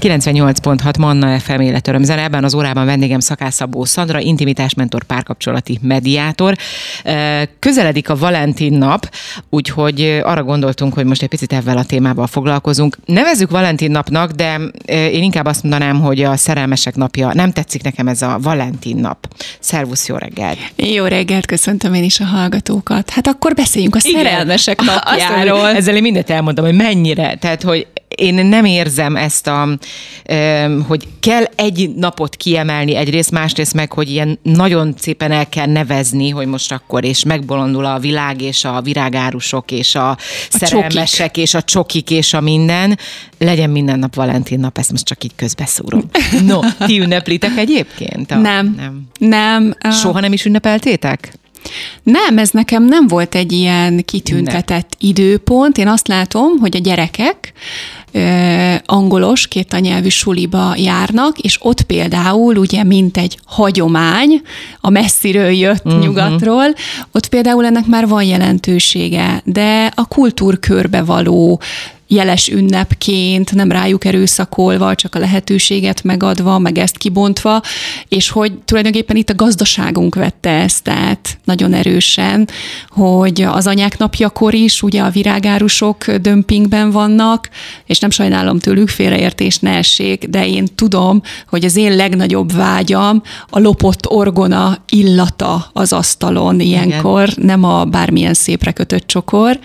98.6 0.00 0.98
Manna 0.98 1.38
FM 1.38 1.60
életöröm 1.60 2.02
zene. 2.02 2.22
Ebben 2.22 2.44
az 2.44 2.54
órában 2.54 2.86
vendégem 2.86 3.20
Szakászabó 3.20 3.84
Szandra, 3.84 4.20
intimitásmentor, 4.20 5.02
párkapcsolati 5.02 5.78
mediátor. 5.82 6.56
Közeledik 7.58 8.08
a 8.08 8.16
Valentin 8.16 8.72
nap, 8.72 9.14
úgyhogy 9.50 10.20
arra 10.22 10.42
gondoltunk, 10.42 10.94
hogy 10.94 11.04
most 11.04 11.22
egy 11.22 11.28
picit 11.28 11.52
ebben 11.52 11.76
a 11.76 11.84
témával 11.84 12.26
foglalkozunk. 12.26 12.98
Nevezzük 13.04 13.50
Valentin 13.50 13.90
napnak, 13.90 14.30
de 14.30 14.60
én 14.86 15.22
inkább 15.22 15.46
azt 15.46 15.62
mondanám, 15.62 16.00
hogy 16.00 16.22
a 16.22 16.36
szerelmesek 16.36 16.94
napja. 16.94 17.30
Nem 17.34 17.52
tetszik 17.52 17.82
nekem 17.82 18.08
ez 18.08 18.22
a 18.22 18.38
Valentin 18.42 18.96
nap. 18.96 19.28
Szervusz, 19.58 20.08
jó 20.08 20.16
reggelt! 20.16 20.58
Jó 20.76 21.04
reggelt, 21.04 21.46
köszöntöm 21.46 21.94
én 21.94 22.04
is 22.04 22.20
a 22.20 22.24
hallgatókat. 22.24 23.10
Hát 23.10 23.26
akkor 23.26 23.54
beszéljünk 23.54 23.94
a 23.94 24.00
szerelmesek 24.00 24.82
Igen. 24.82 24.94
napjáról. 24.94 25.64
Azt, 25.64 25.74
ezzel 25.74 25.96
én 25.96 26.02
mindent 26.02 26.30
elmondtam, 26.30 26.64
hogy 26.64 26.74
mennyire, 26.74 27.36
tehát 27.36 27.62
hogy 27.62 27.86
én 28.20 28.34
nem 28.46 28.64
érzem 28.64 29.16
ezt 29.16 29.46
a, 29.46 29.68
hogy 30.86 31.08
kell 31.20 31.44
egy 31.56 31.90
napot 31.96 32.36
kiemelni 32.36 32.94
egyrészt, 32.94 33.30
másrészt 33.30 33.74
meg, 33.74 33.92
hogy 33.92 34.10
ilyen 34.10 34.38
nagyon 34.42 34.94
szépen 34.98 35.32
el 35.32 35.48
kell 35.48 35.66
nevezni, 35.66 36.28
hogy 36.28 36.46
most 36.46 36.72
akkor, 36.72 37.04
és 37.04 37.24
megbolondul 37.24 37.84
a 37.84 37.98
világ, 37.98 38.42
és 38.42 38.64
a 38.64 38.80
virágárusok, 38.80 39.70
és 39.70 39.94
a, 39.94 40.10
a 40.10 40.16
szerelmesek, 40.48 41.26
csokik. 41.26 41.42
és 41.42 41.54
a 41.54 41.62
csokik, 41.62 42.10
és 42.10 42.34
a 42.34 42.40
minden. 42.40 42.98
Legyen 43.38 43.70
minden 43.70 43.98
nap 43.98 44.14
Valentin 44.14 44.60
nap, 44.60 44.78
ezt 44.78 44.90
most 44.90 45.04
csak 45.04 45.24
így 45.24 45.34
közbeszúrom. 45.36 46.02
No, 46.46 46.60
ti 46.86 47.00
ünneplitek 47.00 47.56
egyébként? 47.56 48.30
A, 48.30 48.36
nem. 48.36 48.74
Nem. 48.76 49.06
nem. 49.18 49.92
Soha 49.92 50.20
nem 50.20 50.32
is 50.32 50.44
ünnepeltétek? 50.44 51.38
Nem, 52.02 52.38
ez 52.38 52.50
nekem 52.50 52.84
nem 52.84 53.08
volt 53.08 53.34
egy 53.34 53.52
ilyen 53.52 54.04
kitüntetett 54.04 54.96
ne. 54.98 55.08
időpont. 55.08 55.78
Én 55.78 55.88
azt 55.88 56.08
látom, 56.08 56.58
hogy 56.58 56.76
a 56.76 56.78
gyerekek 56.78 57.52
angolos, 58.84 59.46
két 59.46 59.72
anyelvű 59.72 60.08
suliba 60.08 60.74
járnak, 60.76 61.38
és 61.38 61.58
ott 61.62 61.82
például 61.82 62.56
ugye 62.56 62.84
mint 62.84 63.16
egy 63.16 63.38
hagyomány, 63.44 64.42
a 64.80 64.90
messziről 64.90 65.50
jött 65.50 65.84
uh-huh. 65.84 66.02
nyugatról, 66.02 66.74
ott 67.12 67.28
például 67.28 67.64
ennek 67.64 67.86
már 67.86 68.08
van 68.08 68.22
jelentősége, 68.22 69.42
de 69.44 69.92
a 69.94 70.06
kultúrkörbe 70.06 71.02
való 71.02 71.60
jeles 72.10 72.48
ünnepként, 72.48 73.54
nem 73.54 73.70
rájuk 73.70 74.04
erőszakolva, 74.04 74.94
csak 74.94 75.14
a 75.14 75.18
lehetőséget 75.18 76.02
megadva, 76.02 76.58
meg 76.58 76.78
ezt 76.78 76.98
kibontva, 76.98 77.62
és 78.08 78.30
hogy 78.30 78.52
tulajdonképpen 78.64 79.16
itt 79.16 79.30
a 79.30 79.34
gazdaságunk 79.34 80.14
vette 80.14 80.50
ezt 80.50 80.88
át 80.88 81.38
nagyon 81.44 81.72
erősen, 81.72 82.48
hogy 82.88 83.42
az 83.42 83.66
anyák 83.66 83.98
napjakor 83.98 84.54
is 84.54 84.82
ugye 84.82 85.02
a 85.02 85.10
virágárusok 85.10 86.10
dömpingben 86.10 86.90
vannak, 86.90 87.48
és 87.86 87.98
nem 88.00 88.10
sajnálom 88.10 88.58
tőlük, 88.58 88.88
félreértés 88.88 89.58
ne 89.58 89.70
essék, 89.70 90.24
de 90.24 90.46
én 90.46 90.66
tudom, 90.74 91.22
hogy 91.48 91.64
az 91.64 91.76
én 91.76 91.96
legnagyobb 91.96 92.52
vágyam 92.52 93.22
a 93.50 93.58
lopott 93.58 94.10
orgona 94.10 94.78
illata 94.88 95.70
az 95.72 95.92
asztalon 95.92 96.60
ilyenkor, 96.60 97.28
Igen. 97.28 97.46
nem 97.46 97.64
a 97.64 97.84
bármilyen 97.84 98.34
szépre 98.34 98.72
kötött 98.72 99.06
csokor, 99.06 99.58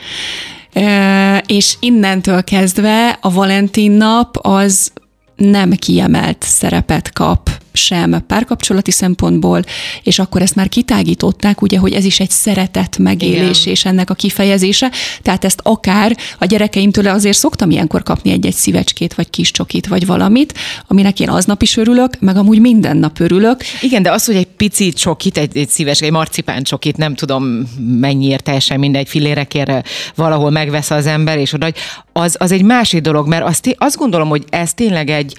és 1.46 1.76
innentől 1.80 2.44
kezdve 2.44 3.18
a 3.22 3.32
Valentin 3.32 3.92
nap 3.92 4.38
az 4.42 4.92
nem 5.36 5.72
kiemelt 5.72 6.44
szerepet 6.44 7.14
kap 7.14 7.50
sem 7.76 8.26
párkapcsolati 8.28 8.92
szempontból, 8.92 9.64
és 10.04 10.20
akkor 10.20 10.42
ezt 10.42 10.56
már 10.56 10.70
kitágították, 10.70 11.62
ugye, 11.62 11.78
hogy 11.78 11.94
ez 11.94 12.06
is 12.06 12.20
egy 12.20 12.30
szeretet 12.30 12.98
megélés 12.98 13.62
Igen. 13.62 13.74
és 13.74 13.86
ennek 13.86 14.10
a 14.10 14.14
kifejezése, 14.14 14.92
tehát 15.22 15.46
ezt 15.46 15.60
akár 15.64 16.18
a 16.40 16.46
gyerekeimtől 16.46 17.08
azért 17.08 17.38
szoktam 17.38 17.70
ilyenkor 17.70 18.04
kapni 18.04 18.32
egy-egy 18.32 18.54
szívecskét, 18.54 19.14
vagy 19.14 19.30
kis 19.30 19.52
csokit, 19.52 19.88
vagy 19.88 20.06
valamit, 20.06 20.54
aminek 20.88 21.20
én 21.20 21.30
aznap 21.30 21.62
is 21.62 21.78
örülök, 21.78 22.20
meg 22.20 22.38
amúgy 22.38 22.60
minden 22.60 22.98
nap 22.98 23.20
örülök. 23.20 23.62
Igen, 23.82 24.04
de 24.04 24.12
az, 24.12 24.26
hogy 24.26 24.36
egy 24.36 24.48
pici 24.48 24.94
csokit, 24.94 25.38
egy, 25.38 25.58
egy 25.58 25.70
szíves, 25.70 26.02
egy 26.02 26.12
marcipán 26.12 26.64
csokit, 26.64 26.98
nem 26.98 27.16
tudom 27.16 27.70
mennyiért 28.00 28.44
teljesen 28.44 28.80
mindegy 28.80 29.08
filérekért 29.08 29.88
valahol 30.16 30.50
megvesz 30.50 30.92
az 30.92 31.06
ember, 31.06 31.38
és 31.38 31.54
oda, 31.54 31.68
az, 32.14 32.36
az 32.40 32.52
egy 32.52 32.64
másik 32.64 33.02
dolog, 33.02 33.28
mert 33.28 33.44
azt, 33.44 33.76
azt 33.78 33.98
gondolom, 33.98 34.30
hogy 34.30 34.44
ez 34.50 34.74
tényleg 34.74 35.10
egy, 35.10 35.36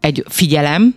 egy 0.00 0.24
figyelem, 0.28 0.94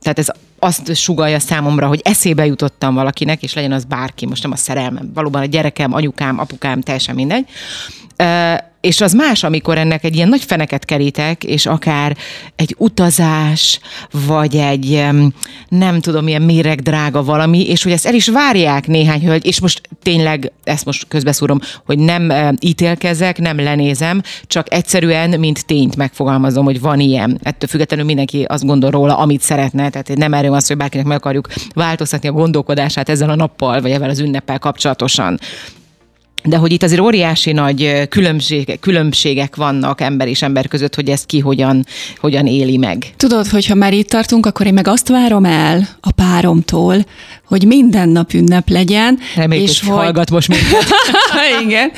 tehát 0.00 0.18
ez 0.18 0.28
azt 0.58 0.94
sugalja 0.94 1.38
számomra, 1.38 1.86
hogy 1.86 2.00
eszébe 2.04 2.46
jutottam 2.46 2.94
valakinek, 2.94 3.42
és 3.42 3.54
legyen 3.54 3.72
az 3.72 3.84
bárki, 3.84 4.26
most 4.26 4.42
nem 4.42 4.52
a 4.52 4.56
szerelmem, 4.56 5.10
valóban 5.14 5.42
a 5.42 5.44
gyerekem, 5.44 5.92
anyukám, 5.92 6.38
apukám, 6.38 6.80
teljesen 6.80 7.14
mindegy 7.14 7.48
és 8.80 9.00
az 9.00 9.12
más, 9.12 9.42
amikor 9.42 9.78
ennek 9.78 10.04
egy 10.04 10.14
ilyen 10.14 10.28
nagy 10.28 10.44
feneket 10.44 10.84
kerítek, 10.84 11.44
és 11.44 11.66
akár 11.66 12.16
egy 12.56 12.74
utazás, 12.78 13.80
vagy 14.26 14.56
egy 14.56 15.04
nem 15.68 16.00
tudom, 16.00 16.24
milyen 16.24 16.42
méreg 16.42 16.80
drága 16.80 17.22
valami, 17.22 17.68
és 17.68 17.82
hogy 17.82 17.92
ezt 17.92 18.06
el 18.06 18.14
is 18.14 18.28
várják 18.28 18.86
néhány 18.86 19.24
hölgy, 19.26 19.46
és 19.46 19.60
most 19.60 19.80
tényleg, 20.02 20.52
ezt 20.64 20.84
most 20.84 21.08
közbeszúrom, 21.08 21.58
hogy 21.84 21.98
nem 21.98 22.32
ítélkezek, 22.60 23.38
nem 23.38 23.58
lenézem, 23.58 24.22
csak 24.46 24.72
egyszerűen, 24.72 25.40
mint 25.40 25.66
tényt 25.66 25.96
megfogalmazom, 25.96 26.64
hogy 26.64 26.80
van 26.80 27.00
ilyen. 27.00 27.38
Ettől 27.42 27.68
függetlenül 27.68 28.06
mindenki 28.06 28.44
azt 28.48 28.66
gondol 28.66 28.90
róla, 28.90 29.18
amit 29.18 29.40
szeretne, 29.40 29.90
tehát 29.90 30.14
nem 30.16 30.34
erről 30.34 30.54
az, 30.54 30.66
hogy 30.66 30.76
bárkinek 30.76 31.06
meg 31.06 31.16
akarjuk 31.16 31.48
változtatni 31.74 32.28
a 32.28 32.32
gondolkodását 32.32 33.08
ezzel 33.08 33.30
a 33.30 33.34
nappal, 33.34 33.80
vagy 33.80 33.90
ezzel 33.90 34.10
az 34.10 34.18
ünneppel 34.18 34.58
kapcsolatosan 34.58 35.38
de 36.42 36.56
hogy 36.56 36.72
itt 36.72 36.82
azért 36.82 37.00
óriási 37.00 37.52
nagy 37.52 38.08
különbségek, 38.08 38.80
különbségek 38.80 39.56
vannak 39.56 40.00
ember 40.00 40.28
és 40.28 40.42
ember 40.42 40.68
között, 40.68 40.94
hogy 40.94 41.08
ezt 41.08 41.26
ki 41.26 41.38
hogyan, 41.38 41.86
hogyan 42.18 42.46
éli 42.46 42.76
meg. 42.76 43.12
Tudod, 43.16 43.46
hogyha 43.46 43.74
már 43.74 43.92
itt 43.92 44.08
tartunk, 44.08 44.46
akkor 44.46 44.66
én 44.66 44.74
meg 44.74 44.88
azt 44.88 45.08
várom 45.08 45.44
el 45.44 45.88
a 46.00 46.10
páromtól, 46.10 47.06
hogy 47.44 47.66
minden 47.66 48.08
nap 48.08 48.32
ünnep 48.32 48.68
legyen. 48.68 49.18
Reméljük, 49.36 49.68
és 49.68 49.80
hogy, 49.80 49.88
hogy 49.88 49.98
hallgat 49.98 50.30
most 50.30 50.48
minket. 50.48 50.84
Igen. 51.64 51.90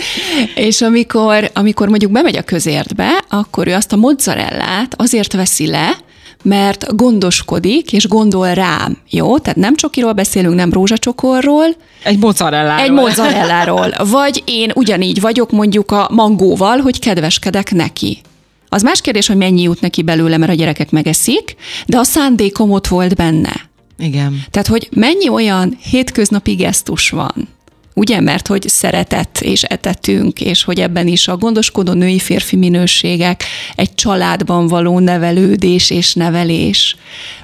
És 0.55 0.81
amikor, 0.81 1.51
amikor 1.55 1.89
mondjuk 1.89 2.13
bemegy 2.13 2.37
a 2.37 2.43
közértbe, 2.43 3.25
akkor 3.29 3.67
ő 3.67 3.73
azt 3.75 3.93
a 3.93 3.97
mozzarellát 3.97 4.95
azért 4.97 5.33
veszi 5.33 5.67
le, 5.67 5.97
mert 6.43 6.97
gondoskodik, 6.97 7.93
és 7.93 8.09
gondol 8.09 8.55
rám, 8.55 8.99
jó? 9.11 9.39
Tehát 9.39 9.59
nem 9.59 9.77
csokiról 9.77 10.13
beszélünk, 10.13 10.55
nem 10.55 10.73
rózsacsokorról. 10.73 11.67
Egy 12.03 12.19
mozzarelláról. 12.19 12.85
Egy 12.85 12.91
mozzarelláról. 12.91 13.93
Vagy 14.11 14.43
én 14.47 14.71
ugyanígy 14.75 15.21
vagyok 15.21 15.51
mondjuk 15.51 15.91
a 15.91 16.09
mangóval, 16.13 16.79
hogy 16.79 16.99
kedveskedek 16.99 17.73
neki. 17.73 18.21
Az 18.69 18.83
más 18.83 19.01
kérdés, 19.01 19.27
hogy 19.27 19.37
mennyi 19.37 19.63
jut 19.63 19.81
neki 19.81 20.03
belőle, 20.03 20.37
mert 20.37 20.53
a 20.53 20.55
gyerekek 20.55 20.91
megeszik, 20.91 21.57
de 21.87 21.99
a 21.99 22.05
szándékom 22.05 22.71
ott 22.71 22.87
volt 22.87 23.15
benne. 23.15 23.71
Igen. 23.99 24.45
Tehát, 24.51 24.69
hogy 24.69 24.89
mennyi 24.91 25.29
olyan 25.29 25.79
hétköznapi 25.91 26.55
gesztus 26.55 27.11
van, 27.11 27.49
ugye, 27.95 28.21
mert 28.21 28.47
hogy 28.47 28.69
szeretett 28.69 29.41
és 29.41 29.63
etetünk, 29.63 30.41
és 30.41 30.65
hogy 30.65 30.81
ebben 30.81 31.07
is 31.07 31.29
a 31.29 31.37
gondoskodó 31.37 31.93
női 31.93 32.19
férfi 32.19 32.57
minőségek, 32.57 33.45
egy 33.75 33.95
családban 33.95 34.67
való 34.67 34.99
nevelődés 34.99 35.91
és 35.91 36.15
nevelés. 36.15 36.97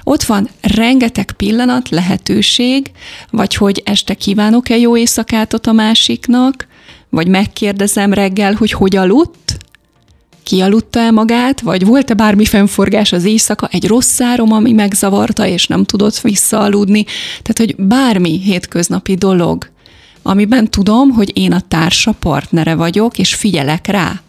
Ott 0.03 0.23
van 0.23 0.49
rengeteg 0.61 1.31
pillanat, 1.31 1.89
lehetőség, 1.89 2.91
vagy 3.29 3.55
hogy 3.55 3.81
este 3.85 4.13
kívánok-e 4.13 4.77
jó 4.77 4.97
éjszakátot 4.97 5.67
a 5.67 5.71
másiknak, 5.71 6.67
vagy 7.09 7.27
megkérdezem 7.27 8.13
reggel, 8.13 8.53
hogy 8.53 8.71
hogy 8.71 8.95
aludt, 8.95 9.57
kialudta-e 10.43 11.11
magát, 11.11 11.61
vagy 11.61 11.85
volt-e 11.85 12.13
bármi 12.13 12.45
fennforgás 12.45 13.11
az 13.11 13.23
éjszaka, 13.23 13.67
egy 13.71 13.87
rossz 13.87 14.21
árom, 14.21 14.51
ami 14.51 14.71
megzavarta, 14.71 15.47
és 15.47 15.67
nem 15.67 15.83
tudott 15.83 16.19
visszaaludni. 16.19 17.03
Tehát, 17.41 17.57
hogy 17.57 17.75
bármi 17.75 18.39
hétköznapi 18.39 19.15
dolog, 19.15 19.69
amiben 20.29 20.69
tudom, 20.69 21.09
hogy 21.09 21.37
én 21.37 21.51
a 21.51 21.61
társa 21.67 22.11
partnere 22.11 22.75
vagyok, 22.75 23.17
és 23.17 23.35
figyelek 23.35 23.87
rá. 23.87 24.21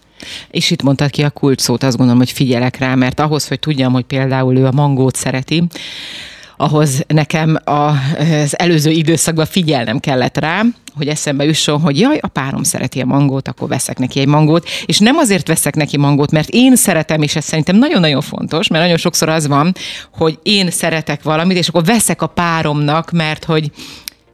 És 0.51 0.71
itt 0.71 0.83
mondtad 0.83 1.11
ki 1.11 1.23
a 1.23 1.31
kult 1.31 1.59
szót, 1.59 1.83
azt 1.83 1.97
gondolom, 1.97 2.21
hogy 2.21 2.31
figyelek 2.31 2.79
rá, 2.79 2.95
mert 2.95 3.21
ahhoz, 3.21 3.49
hogy 3.49 3.59
tudjam, 3.59 3.93
hogy 3.93 4.05
például 4.05 4.57
ő 4.57 4.67
a 4.67 4.73
mangót 4.73 5.17
szereti, 5.17 5.65
ahhoz 6.57 7.05
nekem 7.07 7.59
az 7.65 8.59
előző 8.59 8.91
időszakban 8.91 9.47
figyelnem 9.47 9.99
kellett 9.99 10.39
rá, 10.39 10.63
hogy 10.97 11.09
eszembe 11.09 11.45
jusson, 11.45 11.81
hogy 11.81 11.99
jaj, 11.99 12.19
a 12.21 12.29
párom 12.29 12.63
szereti 12.63 13.01
a 13.01 13.05
mangót, 13.05 13.49
akkor 13.49 13.69
veszek 13.69 13.99
neki 13.99 14.21
egy 14.21 14.27
mangót, 14.27 14.69
és 14.87 14.99
nem 14.99 15.17
azért 15.17 15.49
veszek 15.49 15.75
neki 15.75 15.97
mangót, 15.97 16.31
mert 16.31 16.49
én 16.49 16.77
szeretem, 16.77 17.23
és 17.23 17.37
ez 17.37 17.45
szerintem 17.45 17.77
nagyon-nagyon 17.77 18.21
fontos, 18.21 18.69
mert 18.69 18.83
nagyon 18.83 18.99
sokszor 18.99 19.29
az 19.29 19.47
van, 19.47 19.75
hogy 20.13 20.39
én 20.43 20.71
szeretek 20.71 21.23
valamit, 21.23 21.57
és 21.57 21.69
akkor 21.69 21.85
veszek 21.85 22.23
a 22.23 22.27
páromnak, 22.27 23.11
mert 23.11 23.45
hogy 23.45 23.71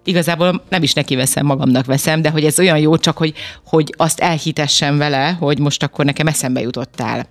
igazából 0.06 0.62
nem 0.68 0.82
is 0.82 0.92
neki 0.92 1.14
veszem, 1.14 1.46
magamnak 1.46 1.86
veszem, 1.86 2.22
de 2.22 2.30
hogy 2.30 2.44
ez 2.44 2.58
olyan 2.58 2.78
jó, 2.78 2.96
csak 2.96 3.16
hogy, 3.16 3.34
hogy 3.66 3.94
azt 3.96 4.20
elhitessem 4.20 4.98
vele, 4.98 5.36
hogy 5.40 5.58
most 5.58 5.82
akkor 5.82 6.04
nekem 6.04 6.26
eszembe 6.26 6.60
jutottál. 6.60 7.26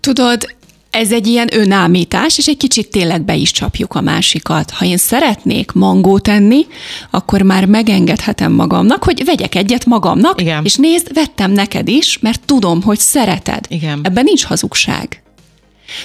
Tudod, 0.00 0.56
ez 0.90 1.12
egy 1.12 1.26
ilyen 1.26 1.48
önámítás, 1.52 2.38
és 2.38 2.46
egy 2.46 2.56
kicsit 2.56 2.90
tényleg 2.90 3.22
be 3.22 3.34
is 3.34 3.50
csapjuk 3.50 3.94
a 3.94 4.00
másikat. 4.00 4.70
Ha 4.70 4.84
én 4.84 4.96
szeretnék 4.96 5.72
mangót 5.72 6.28
enni, 6.28 6.66
akkor 7.10 7.42
már 7.42 7.64
megengedhetem 7.64 8.52
magamnak, 8.52 9.04
hogy 9.04 9.24
vegyek 9.24 9.54
egyet 9.54 9.84
magamnak, 9.84 10.40
Igen. 10.40 10.64
és 10.64 10.76
nézd, 10.76 11.14
vettem 11.14 11.50
neked 11.50 11.88
is, 11.88 12.18
mert 12.18 12.40
tudom, 12.44 12.82
hogy 12.82 12.98
szereted. 12.98 13.66
Igen. 13.68 14.00
Ebben 14.02 14.24
nincs 14.24 14.44
hazugság. 14.44 15.22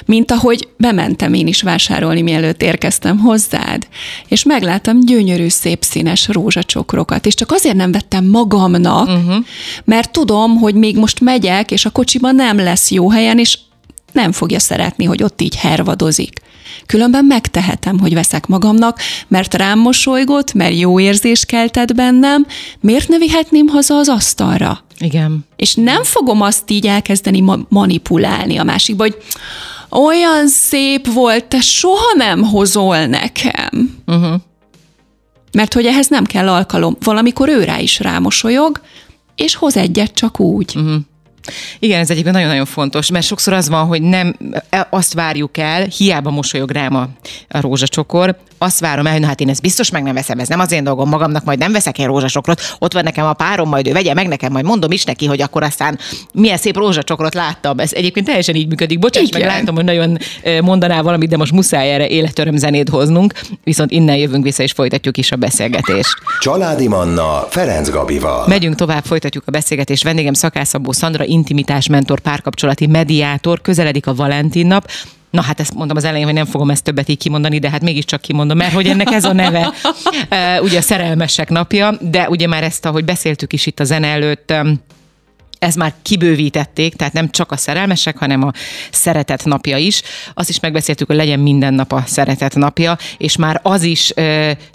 Mint 0.05 0.31
ahogy 0.31 0.67
bementem 0.77 1.33
én 1.33 1.47
is 1.47 1.61
vásárolni, 1.61 2.21
mielőtt 2.21 2.61
érkeztem 2.61 3.19
hozzád, 3.19 3.87
és 4.27 4.43
megláttam 4.43 4.99
gyönyörű, 4.99 5.47
szép 5.47 5.83
színes 5.83 6.27
rózsacsokrokat, 6.27 7.25
és 7.25 7.33
csak 7.33 7.51
azért 7.51 7.75
nem 7.75 7.91
vettem 7.91 8.25
magamnak, 8.25 9.07
uh-huh. 9.07 9.45
mert 9.83 10.11
tudom, 10.11 10.55
hogy 10.55 10.75
még 10.75 10.97
most 10.97 11.19
megyek, 11.19 11.71
és 11.71 11.85
a 11.85 11.89
kocsiban 11.89 12.35
nem 12.35 12.57
lesz 12.57 12.91
jó 12.91 13.09
helyen, 13.09 13.39
és 13.39 13.57
nem 14.11 14.31
fogja 14.31 14.59
szeretni, 14.59 15.05
hogy 15.05 15.23
ott 15.23 15.41
így 15.41 15.55
hervadozik. 15.55 16.41
Különben 16.85 17.25
megtehetem, 17.25 17.99
hogy 17.99 18.13
veszek 18.13 18.47
magamnak, 18.47 18.99
mert 19.27 19.53
rám 19.53 19.79
mosolygott, 19.79 20.53
mert 20.53 20.79
jó 20.79 20.99
érzés 20.99 21.45
keltett 21.45 21.95
bennem, 21.95 22.45
miért 22.79 23.07
ne 23.07 23.17
vihetném 23.17 23.67
haza 23.67 23.95
az 23.95 24.09
asztalra? 24.09 24.83
Igen. 24.99 25.45
És 25.55 25.75
nem 25.75 26.03
fogom 26.03 26.41
azt 26.41 26.71
így 26.71 26.87
elkezdeni 26.87 27.41
ma- 27.41 27.65
manipulálni 27.69 28.57
a 28.57 28.63
másikba, 28.63 29.03
hogy 29.03 29.17
olyan 29.93 30.47
szép 30.47 31.13
volt, 31.13 31.45
te 31.45 31.61
soha 31.61 32.13
nem 32.15 32.43
hozol 32.43 33.05
nekem. 33.05 34.01
Uh-huh. 34.05 34.33
Mert 35.51 35.73
hogy 35.73 35.85
ehhez 35.85 36.07
nem 36.07 36.23
kell 36.23 36.49
alkalom. 36.49 36.95
Valamikor 36.99 37.49
ő 37.49 37.63
rá 37.63 37.79
is 37.79 37.99
rámosolyog, 37.99 38.81
és 39.35 39.55
hoz 39.55 39.77
egyet 39.77 40.13
csak 40.13 40.39
úgy. 40.39 40.75
Uh-huh. 40.75 40.95
Igen, 41.79 41.99
ez 41.99 42.09
egyébként 42.09 42.35
nagyon-nagyon 42.35 42.65
fontos, 42.65 43.11
mert 43.11 43.25
sokszor 43.25 43.53
az 43.53 43.69
van, 43.69 43.85
hogy 43.85 44.01
nem 44.01 44.35
e, 44.69 44.87
azt 44.89 45.13
várjuk 45.13 45.57
el, 45.57 45.83
hiába 45.83 46.29
mosolyog 46.29 46.71
rám 46.71 46.95
a, 46.95 47.07
a 47.49 47.61
rózsacsokor, 47.61 48.35
azt 48.57 48.79
várom 48.79 49.05
el, 49.05 49.11
hogy 49.11 49.21
na 49.21 49.27
hát 49.27 49.39
én 49.39 49.49
ezt 49.49 49.61
biztos 49.61 49.91
meg 49.91 50.03
nem 50.03 50.13
veszem, 50.13 50.39
ez 50.39 50.47
nem 50.47 50.59
az 50.59 50.71
én 50.71 50.83
dolgom, 50.83 51.09
magamnak 51.09 51.43
majd 51.43 51.59
nem 51.59 51.71
veszek 51.71 51.97
egy 51.97 52.05
rózsacsokratot, 52.05 52.75
ott 52.79 52.93
van 52.93 53.03
nekem 53.03 53.25
a 53.25 53.33
párom, 53.33 53.69
majd 53.69 53.87
ő 53.87 53.91
vegye 53.91 54.13
meg 54.13 54.27
nekem, 54.27 54.51
majd 54.51 54.65
mondom 54.65 54.91
is 54.91 55.03
neki, 55.03 55.25
hogy 55.25 55.41
akkor 55.41 55.63
aztán 55.63 55.99
milyen 56.33 56.57
szép 56.57 56.75
rózsacsokrot 56.75 57.33
láttam. 57.33 57.79
Ez 57.79 57.93
egyébként 57.93 58.25
teljesen 58.25 58.55
így 58.55 58.67
működik. 58.67 58.99
Bocsáss 58.99 59.29
meg, 59.31 59.45
látom, 59.45 59.75
hogy 59.75 59.83
nagyon 59.83 60.17
mondaná 60.61 61.01
valamit, 61.01 61.29
de 61.29 61.37
most 61.37 61.51
muszáj 61.51 61.93
erre 61.93 62.07
életöröm 62.07 62.55
zenét 62.55 62.89
hoznunk, 62.89 63.33
viszont 63.63 63.91
innen 63.91 64.15
jövünk 64.15 64.43
vissza 64.43 64.63
és 64.63 64.71
folytatjuk 64.71 65.17
is 65.17 65.31
a 65.31 65.35
beszélgetést. 65.35 66.15
Családi 66.39 66.87
Manna 66.87 67.47
Ferenc 67.49 67.89
Gabival. 67.89 68.47
Megyünk 68.47 68.75
tovább, 68.75 69.03
folytatjuk 69.03 69.43
a 69.47 69.51
beszélgetést. 69.51 70.03
Vendégem 70.03 70.33
Szakászabó 70.33 70.91
Szandra, 70.91 71.23
intimitás 71.33 71.87
mentor, 71.87 72.19
párkapcsolati 72.19 72.87
mediátor, 72.87 73.61
közeledik 73.61 74.07
a 74.07 74.15
Valentin 74.15 74.67
nap. 74.67 74.89
Na 75.29 75.41
hát 75.41 75.59
ezt 75.59 75.73
mondtam 75.73 75.97
az 75.97 76.03
elején, 76.03 76.25
hogy 76.25 76.33
nem 76.33 76.45
fogom 76.45 76.69
ezt 76.69 76.83
többet 76.83 77.09
így 77.09 77.17
kimondani, 77.17 77.59
de 77.59 77.69
hát 77.69 77.81
mégiscsak 77.81 78.21
kimondom, 78.21 78.57
mert 78.57 78.73
hogy 78.73 78.87
ennek 78.87 79.11
ez 79.11 79.25
a 79.25 79.33
neve, 79.33 79.73
ugye 80.65 80.77
a 80.77 80.81
szerelmesek 80.81 81.49
napja, 81.49 81.97
de 82.01 82.29
ugye 82.29 82.47
már 82.47 82.63
ezt, 82.63 82.85
ahogy 82.85 83.05
beszéltük 83.05 83.53
is 83.53 83.65
itt 83.65 83.79
a 83.79 83.83
zene 83.83 84.07
előtt, 84.07 84.53
ez 85.63 85.75
már 85.75 85.93
kibővítették, 86.01 86.95
tehát 86.95 87.13
nem 87.13 87.29
csak 87.29 87.51
a 87.51 87.57
szerelmesek, 87.57 88.17
hanem 88.17 88.43
a 88.43 88.51
szeretet 88.91 89.45
napja 89.45 89.77
is. 89.77 90.01
Azt 90.33 90.49
is 90.49 90.59
megbeszéltük, 90.59 91.07
hogy 91.07 91.15
legyen 91.15 91.39
minden 91.39 91.73
nap 91.73 91.91
a 91.91 92.03
szeretet 92.05 92.55
napja, 92.55 92.97
és 93.17 93.35
már 93.35 93.59
az 93.63 93.83
is, 93.83 94.11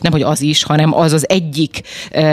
nem 0.00 0.11
hogy 0.11 0.23
az 0.23 0.40
is, 0.40 0.62
hanem 0.62 0.94
az 0.94 1.12
az 1.12 1.29
egyik 1.29 1.81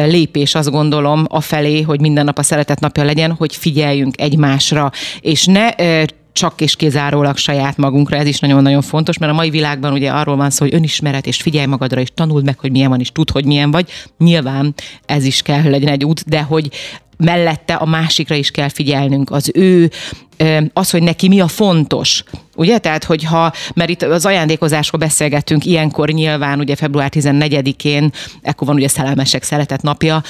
lépés, 0.05 0.55
azt 0.55 0.71
gondolom, 0.71 1.25
a 1.29 1.41
felé, 1.41 1.81
hogy 1.81 1.99
minden 1.99 2.25
nap 2.25 2.37
a 2.37 2.43
szeretet 2.43 2.79
napja 2.79 3.03
legyen, 3.03 3.31
hogy 3.31 3.55
figyeljünk 3.55 4.21
egymásra, 4.21 4.91
és 5.19 5.45
ne 5.45 5.69
csak 6.31 6.61
és 6.61 6.75
kizárólag 6.75 7.37
saját 7.37 7.77
magunkra, 7.77 8.17
ez 8.17 8.27
is 8.27 8.39
nagyon-nagyon 8.39 8.81
fontos, 8.81 9.17
mert 9.17 9.31
a 9.31 9.35
mai 9.35 9.49
világban 9.49 9.93
ugye 9.93 10.11
arról 10.11 10.35
van 10.35 10.49
szó, 10.49 10.65
hogy 10.65 10.73
önismeret, 10.73 11.27
és 11.27 11.41
figyelj 11.41 11.65
magadra, 11.65 12.01
és 12.01 12.09
tanuld 12.13 12.43
meg, 12.43 12.59
hogy 12.59 12.71
milyen 12.71 12.89
van, 12.89 12.99
és 12.99 13.11
tudd, 13.11 13.31
hogy 13.31 13.45
milyen 13.45 13.71
vagy. 13.71 13.89
Nyilván 14.17 14.73
ez 15.05 15.23
is 15.23 15.41
kell, 15.41 15.61
hogy 15.61 15.71
legyen 15.71 15.91
egy 15.91 16.05
út, 16.05 16.23
de 16.27 16.41
hogy 16.41 16.69
mellette 17.17 17.73
a 17.73 17.85
másikra 17.85 18.35
is 18.35 18.51
kell 18.51 18.69
figyelnünk, 18.69 19.31
az 19.31 19.51
ő, 19.53 19.91
az, 20.73 20.89
hogy 20.89 21.03
neki 21.03 21.27
mi 21.27 21.39
a 21.39 21.47
fontos. 21.47 22.23
Ugye? 22.55 22.77
Tehát, 22.77 23.03
hogyha, 23.03 23.51
mert 23.73 23.89
itt 23.89 24.01
az 24.01 24.25
ajándékozásról 24.25 25.01
beszélgettünk, 25.01 25.65
ilyenkor 25.65 26.09
nyilván, 26.09 26.59
ugye 26.59 26.75
február 26.75 27.11
14-én, 27.13 28.11
ekkor 28.41 28.67
van 28.67 28.75
ugye 28.75 28.87
szerelmesek 28.87 29.43
szeretet 29.43 29.81
napja, 29.81 30.23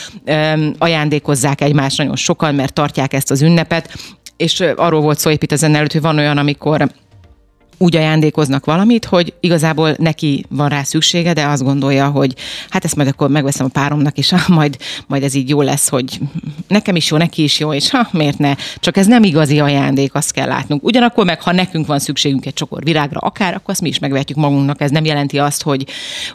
ajándékozzák 0.77 1.61
egymást 1.61 1.97
nagyon 1.97 2.15
sokan, 2.15 2.55
mert 2.55 2.73
tartják 2.73 3.13
ezt 3.13 3.31
az 3.31 3.41
ünnepet, 3.41 3.93
és 4.37 4.63
arról 4.75 5.01
volt 5.01 5.19
szó 5.19 5.29
épít 5.29 5.51
ezen 5.51 5.75
előtt, 5.75 5.91
hogy 5.91 6.01
van 6.01 6.17
olyan, 6.17 6.37
amikor 6.37 6.89
úgy 7.77 7.95
ajándékoznak 7.95 8.65
valamit, 8.65 9.05
hogy 9.05 9.33
igazából 9.39 9.95
neki 9.97 10.45
van 10.49 10.69
rá 10.69 10.83
szüksége, 10.83 11.33
de 11.33 11.45
azt 11.45 11.63
gondolja, 11.63 12.09
hogy 12.09 12.33
hát 12.69 12.85
ezt 12.85 12.95
majd 12.95 13.07
akkor 13.07 13.29
megveszem 13.29 13.65
a 13.65 13.69
páromnak, 13.69 14.17
és 14.17 14.29
ha, 14.29 14.39
majd, 14.53 14.77
majd 15.07 15.23
ez 15.23 15.33
így 15.33 15.49
jó 15.49 15.61
lesz, 15.61 15.89
hogy 15.89 16.19
nekem 16.67 16.95
is 16.95 17.11
jó, 17.11 17.17
neki 17.17 17.43
is 17.43 17.59
jó, 17.59 17.73
és 17.73 17.89
ha, 17.89 18.07
miért 18.11 18.37
ne? 18.37 18.55
Csak 18.79 18.97
ez 18.97 19.07
nem 19.07 19.23
igazi 19.23 19.59
ajándék, 19.59 20.15
azt 20.15 20.31
kell 20.31 20.47
látnunk. 20.47 20.83
Ugyanakkor 20.83 21.25
meg, 21.25 21.41
ha 21.41 21.51
nekünk 21.51 21.87
van 21.87 21.99
szükségünk 21.99 22.45
egy 22.45 22.53
csokor 22.53 22.83
virágra, 22.83 23.19
akár, 23.19 23.53
akkor 23.53 23.69
azt 23.69 23.81
mi 23.81 23.87
is 23.87 23.99
megvetjük 23.99 24.37
magunknak. 24.37 24.81
Ez 24.81 24.91
nem 24.91 25.05
jelenti 25.05 25.37
azt, 25.37 25.63
hogy, 25.63 25.85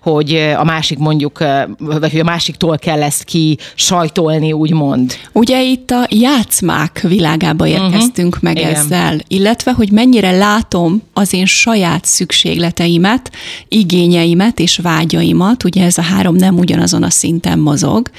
hogy 0.03 0.35
a 0.57 0.65
másik 0.65 0.99
mondjuk, 0.99 1.39
vagy 1.79 2.11
hogy 2.11 2.21
a 2.21 2.25
másiktól 2.25 2.79
kell 2.79 3.03
ezt 3.03 3.25
ki 3.25 3.59
sajtolni, 3.75 4.53
úgymond. 4.53 5.15
Ugye 5.33 5.63
itt 5.63 5.91
a 5.91 6.07
játszmák 6.09 7.01
világába 7.01 7.65
mhm. 7.65 7.75
érkeztünk 7.75 8.35
uh-huh. 8.35 8.43
meg 8.43 8.57
Igen. 8.57 8.75
ezzel, 8.75 9.19
illetve, 9.29 9.73
hogy 9.73 9.91
mennyire 9.91 10.31
látom 10.31 11.03
az 11.13 11.30
az 11.31 11.37
én 11.37 11.47
saját 11.47 12.05
szükségleteimet, 12.05 13.31
igényeimet 13.69 14.59
és 14.59 14.77
vágyaimat, 14.77 15.65
ugye 15.65 15.85
ez 15.85 15.99
a 15.99 16.03
három 16.03 16.35
nem 16.35 16.59
ugyanazon 16.59 17.03
a 17.03 17.11
szinten 17.11 17.59
mozog, 17.59 18.11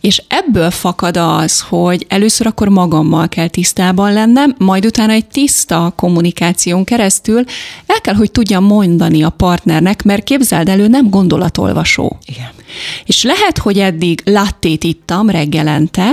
és 0.00 0.22
ebből 0.28 0.70
fakad 0.70 1.16
az, 1.16 1.60
hogy 1.60 2.06
először 2.08 2.46
akkor 2.46 2.68
magammal 2.68 3.28
kell 3.28 3.48
tisztában 3.48 4.12
lennem, 4.12 4.54
majd 4.58 4.86
utána 4.86 5.12
egy 5.12 5.26
tiszta 5.26 5.92
kommunikáción 5.96 6.84
keresztül 6.84 7.44
el 7.86 8.00
kell, 8.00 8.14
hogy 8.14 8.30
tudjam 8.30 8.64
mondani 8.64 9.22
a 9.22 9.30
partnernek, 9.30 10.02
mert 10.02 10.24
képzeld 10.24 10.68
elő, 10.68 10.88
nem 10.88 11.10
gondolatolvasó. 11.10 12.18
Igen. 12.26 12.50
És 13.04 13.22
lehet, 13.22 13.58
hogy 13.58 13.78
eddig 13.78 14.22
lattét 14.24 14.84
ittam 14.84 15.30
reggelente, 15.30 16.10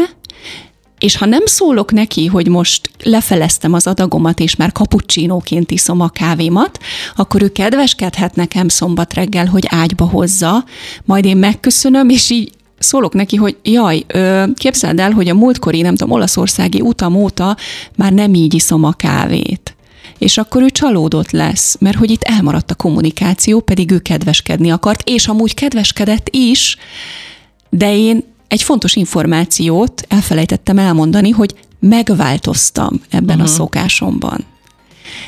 és 1.01 1.17
ha 1.17 1.25
nem 1.25 1.45
szólok 1.45 1.91
neki, 1.91 2.25
hogy 2.25 2.47
most 2.47 2.91
lefeleztem 3.03 3.73
az 3.73 3.87
adagomat, 3.87 4.39
és 4.39 4.55
már 4.55 4.71
kapucsinóként 4.71 5.71
iszom 5.71 5.99
a 5.99 6.09
kávémat, 6.09 6.79
akkor 7.15 7.41
ő 7.41 7.51
kedveskedhet 7.51 8.35
nekem 8.35 8.67
szombat 8.67 9.13
reggel, 9.13 9.45
hogy 9.45 9.65
ágyba 9.67 10.05
hozza, 10.05 10.63
majd 11.05 11.25
én 11.25 11.37
megköszönöm, 11.37 12.09
és 12.09 12.29
így 12.29 12.51
szólok 12.79 13.13
neki, 13.13 13.35
hogy 13.35 13.57
jaj, 13.63 14.05
képzeld 14.55 14.99
el, 14.99 15.11
hogy 15.11 15.29
a 15.29 15.33
múltkori, 15.33 15.81
nem 15.81 15.95
tudom, 15.95 16.13
olaszországi 16.13 16.81
utam 16.81 17.15
óta 17.15 17.57
már 17.95 18.13
nem 18.13 18.33
így 18.33 18.53
iszom 18.53 18.83
a 18.83 18.91
kávét. 18.91 19.75
És 20.17 20.37
akkor 20.37 20.61
ő 20.61 20.69
csalódott 20.69 21.31
lesz, 21.31 21.75
mert 21.79 21.97
hogy 21.97 22.11
itt 22.11 22.23
elmaradt 22.23 22.71
a 22.71 22.75
kommunikáció, 22.75 23.59
pedig 23.59 23.91
ő 23.91 23.99
kedveskedni 23.99 24.71
akart, 24.71 25.09
és 25.09 25.27
amúgy 25.27 25.53
kedveskedett 25.53 26.27
is, 26.31 26.77
de 27.69 27.95
én 27.95 28.23
egy 28.51 28.61
fontos 28.61 28.95
információt 28.95 30.05
elfelejtettem 30.07 30.77
elmondani, 30.77 31.29
hogy 31.29 31.53
megváltoztam 31.79 33.01
ebben 33.09 33.23
uh-huh. 33.23 33.41
a 33.41 33.43
mhm. 33.43 33.53
szokásomban. 33.53 34.45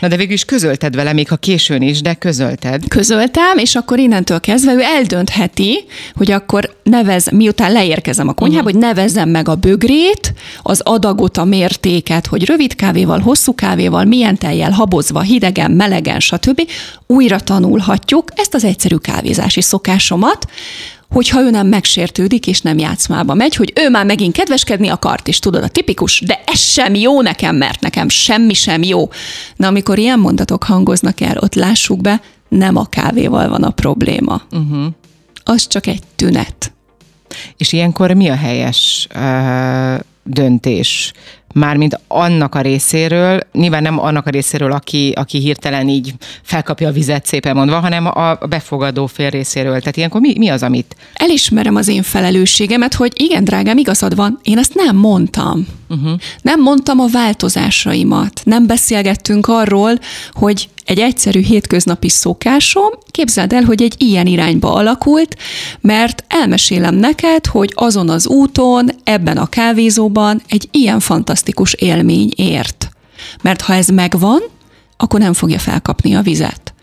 Na 0.01 0.07
de 0.07 0.15
végül 0.15 0.33
is 0.33 0.45
közölted 0.45 0.95
vele, 0.95 1.13
még 1.13 1.29
ha 1.29 1.35
későn 1.35 1.81
is, 1.81 2.01
de 2.01 2.13
közölted. 2.13 2.87
Közöltem, 2.87 3.57
és 3.57 3.75
akkor 3.75 3.99
innentől 3.99 4.39
kezdve 4.39 4.73
ő 4.73 4.81
eldöntheti, 4.81 5.83
hogy 6.15 6.31
akkor 6.31 6.75
nevez, 6.83 7.27
miután 7.31 7.71
leérkezem 7.71 8.27
a 8.27 8.33
konyhába, 8.33 8.69
uh-huh. 8.69 8.81
hogy 8.81 8.89
nevezzem 8.89 9.29
meg 9.29 9.47
a 9.47 9.55
bögrét, 9.55 10.33
az 10.61 10.81
adagot, 10.83 11.37
a 11.37 11.43
mértéket, 11.43 12.27
hogy 12.27 12.45
rövid 12.45 12.75
kávéval, 12.75 13.19
hosszú 13.19 13.55
kávéval, 13.55 14.03
milyen 14.03 14.37
tejjel, 14.37 14.71
habozva, 14.71 15.21
hidegen, 15.21 15.71
melegen, 15.71 16.19
stb. 16.19 16.61
Újra 17.07 17.39
tanulhatjuk 17.39 18.27
ezt 18.35 18.53
az 18.53 18.63
egyszerű 18.63 18.95
kávézási 18.95 19.61
szokásomat, 19.61 20.47
hogyha 21.13 21.41
ő 21.41 21.49
nem 21.49 21.67
megsértődik, 21.67 22.47
és 22.47 22.61
nem 22.61 22.77
játszmába 22.77 23.33
megy, 23.33 23.55
hogy 23.55 23.73
ő 23.75 23.89
már 23.89 24.05
megint 24.05 24.33
kedveskedni 24.33 24.87
akart, 24.87 25.27
és 25.27 25.39
tudod, 25.39 25.63
a 25.63 25.67
tipikus, 25.67 26.21
de 26.21 26.41
ez 26.45 26.59
sem 26.59 26.95
jó 26.95 27.21
nekem, 27.21 27.55
mert 27.55 27.81
nekem 27.81 28.09
semmi 28.09 28.53
sem 28.53 28.83
jó. 28.83 29.09
Na, 29.55 29.67
amikor 29.67 29.97
ilyen 29.97 30.19
mondatok 30.19 30.63
hangoznak 30.63 31.21
el, 31.21 31.37
ott 31.37 31.55
lássuk 31.55 32.01
be, 32.01 32.21
nem 32.47 32.75
a 32.75 32.85
kávéval 32.85 33.49
van 33.49 33.63
a 33.63 33.69
probléma. 33.69 34.41
Uh-huh. 34.51 34.85
Az 35.43 35.67
csak 35.67 35.87
egy 35.87 36.01
tünet. 36.15 36.71
És 37.57 37.73
ilyenkor 37.73 38.11
mi 38.11 38.29
a 38.29 38.35
helyes 38.35 39.07
uh, 39.15 39.99
döntés? 40.23 41.13
Mármint 41.53 41.99
annak 42.07 42.55
a 42.55 42.61
részéről, 42.61 43.39
nyilván 43.51 43.81
nem 43.81 43.99
annak 43.99 44.27
a 44.27 44.29
részéről, 44.29 44.71
aki, 44.71 45.11
aki 45.15 45.39
hirtelen 45.39 45.87
így 45.87 46.13
felkapja 46.41 46.87
a 46.87 46.91
vizet 46.91 47.25
szépen 47.25 47.55
mondva, 47.55 47.79
hanem 47.79 48.05
a 48.05 48.37
befogadó 48.49 49.05
fél 49.05 49.29
részéről. 49.29 49.79
Tehát 49.79 49.97
ilyenkor 49.97 50.21
mi, 50.21 50.33
mi 50.37 50.49
az, 50.49 50.63
amit? 50.63 50.95
Elismerem 51.13 51.75
az 51.75 51.87
én 51.87 52.03
felelősségemet, 52.03 52.93
hogy 52.93 53.11
igen, 53.15 53.43
drágám, 53.43 53.77
igazad 53.77 54.15
van, 54.15 54.39
én 54.43 54.57
ezt 54.57 54.73
nem 54.73 54.95
mondtam. 54.95 55.67
Uh-huh. 55.89 56.19
Nem 56.41 56.61
mondtam 56.61 56.99
a 56.99 57.07
változásaimat. 57.11 58.41
Nem 58.43 58.67
beszélgettünk 58.67 59.47
arról, 59.47 59.99
hogy 60.31 60.69
egy 60.85 60.99
egyszerű 60.99 61.41
hétköznapi 61.41 62.09
szokásom, 62.09 62.89
képzeld 63.11 63.53
el, 63.53 63.63
hogy 63.63 63.81
egy 63.81 63.95
ilyen 63.97 64.25
irányba 64.25 64.73
alakult, 64.73 65.37
mert 65.81 66.23
elmesélem 66.27 66.95
neked, 66.95 67.45
hogy 67.45 67.71
azon 67.75 68.09
az 68.09 68.27
úton, 68.27 68.89
ebben 69.03 69.37
a 69.37 69.45
kávézóban 69.45 70.41
egy 70.47 70.67
ilyen 70.71 70.99
fantasztikus 70.99 71.42
élmény 71.73 72.31
ért. 72.35 72.89
Mert 73.41 73.61
ha 73.61 73.73
ez 73.73 73.87
megvan, 73.87 74.41
akkor 74.97 75.19
nem 75.19 75.33
fogja 75.33 75.59
felkapni 75.59 76.15
a 76.15 76.21
vizet. 76.21 76.73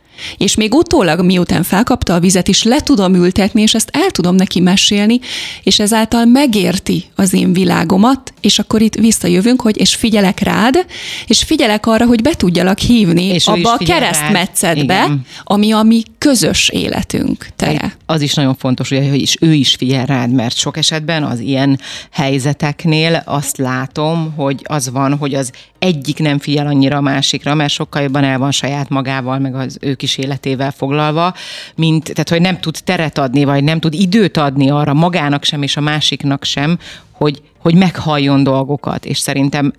És 0.40 0.54
még 0.54 0.75
utólag, 0.75 1.25
miután 1.25 1.62
felkapta 1.62 2.14
a 2.14 2.20
vizet 2.20 2.49
is, 2.49 2.62
le 2.62 2.80
tudom 2.80 3.14
ültetni, 3.14 3.62
és 3.62 3.75
ezt 3.75 3.88
el 3.92 4.11
tudom 4.11 4.35
neki 4.35 4.61
mesélni, 4.61 5.20
és 5.62 5.78
ezáltal 5.78 6.25
megérti 6.25 7.04
az 7.14 7.32
én 7.32 7.52
világomat, 7.52 8.32
és 8.40 8.59
akkor 8.59 8.82
itt 8.82 8.94
visszajövünk, 8.94 9.61
hogy 9.61 9.78
és 9.80 9.94
figyelek 9.94 10.40
rád, 10.40 10.87
és 11.26 11.42
figyelek 11.42 11.87
arra, 11.87 12.06
hogy 12.06 12.23
be 12.23 12.35
tudjalak 12.35 12.78
hívni 12.78 13.25
és 13.25 13.47
abba 13.47 13.73
a 13.73 13.76
keresztmetszetbe, 13.76 15.11
ami 15.44 15.73
a 15.73 15.82
mi 15.82 16.02
közös 16.18 16.68
életünk 16.68 17.47
teje. 17.56 17.97
Az 18.06 18.20
is 18.20 18.35
nagyon 18.35 18.54
fontos, 18.54 18.88
hogy 18.88 19.20
is, 19.20 19.37
ő 19.40 19.52
is 19.52 19.75
figyel 19.75 20.06
rád, 20.06 20.32
mert 20.32 20.56
sok 20.56 20.76
esetben 20.76 21.23
az 21.23 21.38
ilyen 21.38 21.80
helyzeteknél 22.11 23.23
azt 23.25 23.56
látom, 23.56 24.32
hogy 24.37 24.61
az 24.64 24.90
van, 24.90 25.16
hogy 25.16 25.35
az 25.35 25.52
egyik 25.78 26.18
nem 26.18 26.38
figyel 26.38 26.66
annyira 26.66 26.97
a 26.97 27.00
másikra, 27.00 27.54
mert 27.54 27.73
sokkal 27.73 28.02
jobban 28.02 28.25
el 28.25 28.38
van 28.38 28.50
saját 28.50 28.88
magával, 28.88 29.38
meg 29.38 29.54
az 29.54 29.78
ő 29.80 29.94
kis 29.94 30.16
életével 30.16 30.28
foglalva, 30.76 31.34
mint, 31.75 32.04
tehát 32.04 32.28
hogy 32.28 32.40
nem 32.40 32.60
tud 32.60 32.76
teret 32.84 33.18
adni, 33.18 33.44
vagy 33.44 33.64
nem 33.64 33.80
tud 33.80 33.94
időt 33.94 34.37
adni 34.37 34.70
arra 34.70 34.94
magának 34.94 35.44
sem, 35.44 35.62
és 35.62 35.76
a 35.76 35.80
másiknak 35.80 36.44
sem, 36.44 36.78
hogy, 37.10 37.42
hogy 37.58 37.75
meghalljon 37.75 38.42
dolgokat, 38.42 39.04
és 39.04 39.18
szerintem 39.18 39.72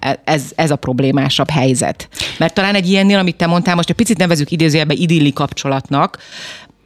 e, 0.00 0.20
ez, 0.24 0.42
ez 0.54 0.70
a 0.70 0.76
problémásabb 0.76 1.50
helyzet. 1.50 2.08
Mert 2.38 2.54
talán 2.54 2.74
egy 2.74 2.88
ilyennél, 2.88 3.18
amit 3.18 3.36
te 3.36 3.46
mondtál, 3.46 3.74
most 3.74 3.90
egy 3.90 3.96
picit 3.96 4.18
nevezük 4.18 4.50
idézőjelben 4.50 4.96
idilli 4.96 5.32
kapcsolatnak, 5.32 6.18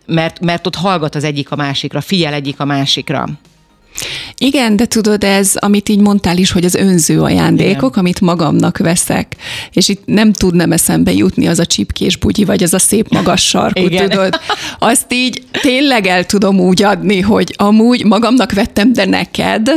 mert, 0.07 0.41
mert 0.41 0.67
ott 0.67 0.77
hallgat 0.77 1.15
az 1.15 1.25
egyik 1.25 1.51
a 1.51 1.57
másikra, 1.57 2.01
figyel 2.01 2.33
egyik 2.33 2.61
a 2.61 2.65
másikra. 2.65 3.29
Igen, 4.39 4.77
de 4.77 4.87
tudod, 4.87 5.25
ez, 5.25 5.53
amit 5.55 5.89
így 5.89 5.99
mondtál 5.99 6.39
is, 6.39 6.51
hogy 6.51 6.65
az 6.65 6.75
önző 6.75 7.21
ajándékok, 7.21 7.91
Igen. 7.91 7.99
amit 7.99 8.21
magamnak 8.21 8.79
veszek, 8.79 9.37
és 9.73 9.89
itt 9.89 10.03
nem 10.05 10.33
tudnám 10.33 10.73
eszembe 10.73 11.13
jutni 11.13 11.47
az 11.47 11.59
a 11.59 11.67
csipkés 11.67 12.17
bugyi, 12.17 12.45
vagy 12.45 12.63
az 12.63 12.75
a 12.75 12.79
szép 12.79 13.09
magas 13.09 13.49
sarkú, 13.49 13.85
Igen. 13.85 14.09
tudod? 14.09 14.41
Azt 14.79 15.13
így 15.13 15.43
tényleg 15.63 16.07
el 16.07 16.27
tudom 16.27 16.61
úgy 16.61 16.83
adni, 16.83 17.21
hogy 17.21 17.55
amúgy 17.57 18.05
magamnak 18.05 18.53
vettem, 18.53 18.93
de 18.93 19.05
neked, 19.05 19.71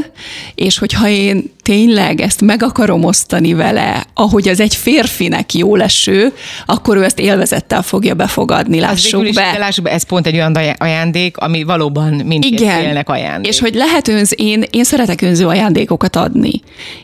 és 0.55 0.77
hogyha 0.77 1.07
én 1.07 1.55
tényleg 1.67 2.21
ezt 2.21 2.41
meg 2.41 2.63
akarom 2.63 3.03
osztani 3.03 3.53
vele, 3.53 4.05
ahogy 4.13 4.47
az 4.47 4.59
egy 4.59 4.75
férfinek 4.75 5.53
jó 5.53 5.75
leső, 5.75 6.33
akkor 6.65 6.97
ő 6.97 7.03
ezt 7.03 7.19
élvezettel 7.19 7.81
fogja 7.81 8.13
befogadni, 8.13 8.79
lássuk 8.79 9.27
is, 9.27 9.35
be. 9.35 9.55
Lássuk 9.57 9.83
be, 9.83 9.91
ez 9.91 10.03
pont 10.03 10.27
egy 10.27 10.33
olyan 10.33 10.55
ajándék, 10.77 11.37
ami 11.37 11.63
valóban 11.63 12.13
mindkét 12.13 12.59
Igen. 12.59 12.79
félnek 12.79 13.09
ajándék. 13.09 13.51
És 13.51 13.59
hogy 13.59 13.75
lehet 13.75 14.07
önz, 14.07 14.31
én, 14.35 14.63
én 14.69 14.83
szeretek 14.83 15.21
önző 15.21 15.47
ajándékokat 15.47 16.15
adni. 16.15 16.61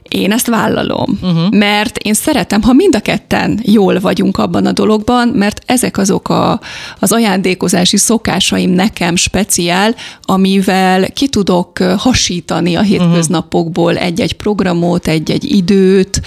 Én 0.10 0.32
ezt 0.32 0.48
vállalom, 0.48 1.20
uh-huh. 1.22 1.52
mert 1.52 1.98
én 1.98 2.14
szeretem, 2.14 2.62
ha 2.62 2.74
mind 2.74 2.96
a 2.96 3.00
ketten 3.00 3.60
jól 3.64 4.00
vagyunk 4.00 4.38
abban 4.38 4.66
a 4.66 4.72
dologban, 4.72 5.28
mert 5.28 5.62
ezek 5.66 5.98
azok 5.98 6.30
a, 6.30 6.60
az 7.00 7.12
ajándékozási 7.12 7.98
szokásaim 7.98 8.70
nekem 8.70 9.16
speciál, 9.16 9.96
amivel 10.22 11.12
ki 11.12 11.28
tudok 11.28 11.78
hasítani 11.98 12.76
a 12.76 12.82
hétköznapokból 12.82 13.98
egy-egy 13.98 14.34
programot, 14.56 15.08
egy-egy 15.08 15.44
időt, 15.44 16.22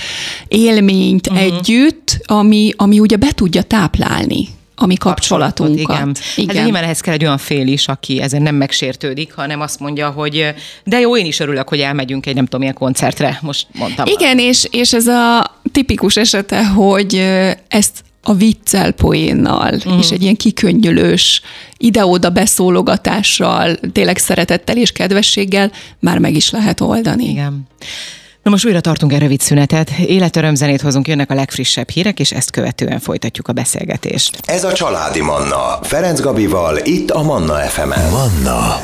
élményt 0.49 1.27
uh-huh. 1.27 1.43
együtt, 1.43 2.19
ami, 2.25 2.73
ami 2.77 2.99
ugye 2.99 3.17
be 3.17 3.33
tudja 3.33 3.63
táplálni 3.63 4.49
a 4.75 4.87
mi 4.87 4.95
kapcsolatunkat. 4.95 5.97
Igen. 5.97 6.15
igen. 6.37 6.57
Hát 6.57 6.65
nyilván 6.65 6.83
ehhez 6.83 7.01
kell 7.01 7.15
egy 7.15 7.25
olyan 7.25 7.39
fél 7.39 7.67
is, 7.67 7.89
aki 7.89 8.21
ezen 8.21 8.43
nem 8.43 8.55
megsértődik, 8.55 9.33
hanem 9.33 9.61
azt 9.61 9.81
mondja, 9.81 10.11
hogy 10.11 10.55
de 10.85 11.01
jó, 11.01 11.17
én 11.17 11.27
is 11.27 11.41
örülök, 11.41 11.69
hogy 11.69 11.81
elmegyünk 11.81 12.27
egy 12.27 12.35
nem 12.35 12.45
tudom 12.45 12.61
milyen 12.61 12.75
koncertre, 12.75 13.39
most 13.43 13.67
mondtam. 13.73 14.07
Igen, 14.07 14.39
és, 14.39 14.67
és 14.71 14.93
ez 14.93 15.07
a 15.07 15.55
tipikus 15.73 16.17
esete, 16.17 16.67
hogy 16.67 17.15
ezt 17.69 18.05
a 18.29 18.35
viccel, 18.35 18.93
poénnal, 18.93 19.73
mm. 19.89 19.99
és 19.99 20.11
egy 20.11 20.23
ilyen 20.23 20.37
kikönnyülős, 20.37 21.43
ide-oda 21.77 22.31
beszólogatással, 22.31 23.77
tényleg 23.93 24.19
szeretettel 24.19 24.77
és 24.77 24.93
kedvességgel 24.93 25.73
már 25.99 26.19
meg 26.19 26.35
is 26.35 26.51
lehet 26.51 26.81
oldani. 26.81 27.29
Igen. 27.29 27.67
Na 28.47 28.53
most 28.53 28.67
újra 28.67 28.81
tartunk 28.81 29.13
egy 29.13 29.21
rövid 29.21 29.41
szünetet, 29.41 29.91
életörömzenét 29.91 30.81
hozunk, 30.81 31.09
jönnek 31.09 31.31
a 31.31 31.35
legfrissebb 31.35 31.89
hírek, 31.89 32.21
és 32.21 32.33
ezt 32.33 32.51
követően 32.51 32.99
folytatjuk 32.99 33.49
a 33.49 33.53
beszélgetést. 33.53 34.41
Ez 34.45 34.65
a 34.65 34.73
Családi 34.73 35.21
Manna, 35.21 35.79
Ferenc 35.83 36.21
Gabival, 36.21 36.79
itt 36.83 37.11
a 37.11 37.23
Manna 37.23 37.55
FM-en. 37.55 38.11
Manna 38.11 38.81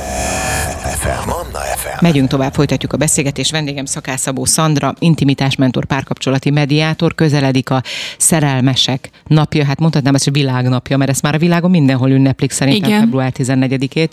FM. 1.02 1.28
Manna 1.28 1.59
FM. 1.76 2.04
Megyünk 2.04 2.28
tovább, 2.28 2.54
folytatjuk 2.54 2.92
a 2.92 2.97
beszélgetést. 2.97 3.50
Vendégem 3.50 3.85
Szakászabó 3.85 4.45
Szandra, 4.45 4.95
intimitásmentor, 4.99 5.85
párkapcsolati 5.85 6.50
mediátor, 6.50 7.14
közeledik 7.14 7.71
a 7.71 7.83
szerelmesek 8.19 9.11
napja, 9.26 9.64
hát 9.64 9.78
mondhatnám 9.78 10.14
ezt, 10.14 10.25
hogy 10.25 10.33
világnapja, 10.33 10.97
mert 10.97 11.11
ezt 11.11 11.23
már 11.23 11.35
a 11.35 11.38
világon 11.38 11.71
mindenhol 11.71 12.11
ünneplik 12.11 12.50
szerintem 12.50 12.90
Igen. 12.90 13.00
február 13.00 13.33
14-ét. 13.38 14.11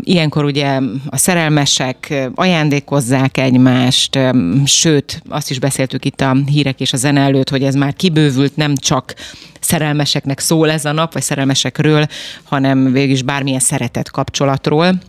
Ilyenkor 0.00 0.44
ugye 0.44 0.80
a 1.06 1.16
szerelmesek 1.16 2.14
ajándékozzák 2.34 3.38
egymást, 3.38 4.18
sőt, 4.64 5.22
azt 5.28 5.50
is 5.50 5.58
beszéltük 5.58 6.04
itt 6.04 6.20
a 6.20 6.36
hírek 6.46 6.80
és 6.80 6.92
a 6.92 6.96
zene 6.96 7.20
előtt, 7.20 7.48
hogy 7.48 7.62
ez 7.62 7.74
már 7.74 7.94
kibővült, 7.94 8.56
nem 8.56 8.76
csak 8.76 9.14
szerelmeseknek 9.60 10.38
szól 10.38 10.70
ez 10.70 10.84
a 10.84 10.92
nap, 10.92 11.12
vagy 11.12 11.22
szerelmesekről, 11.22 12.06
hanem 12.42 12.92
végül 12.92 13.12
is 13.12 13.22
bármilyen 13.22 13.60
szeretett 13.60 14.10
kapcsolatról 14.10 15.00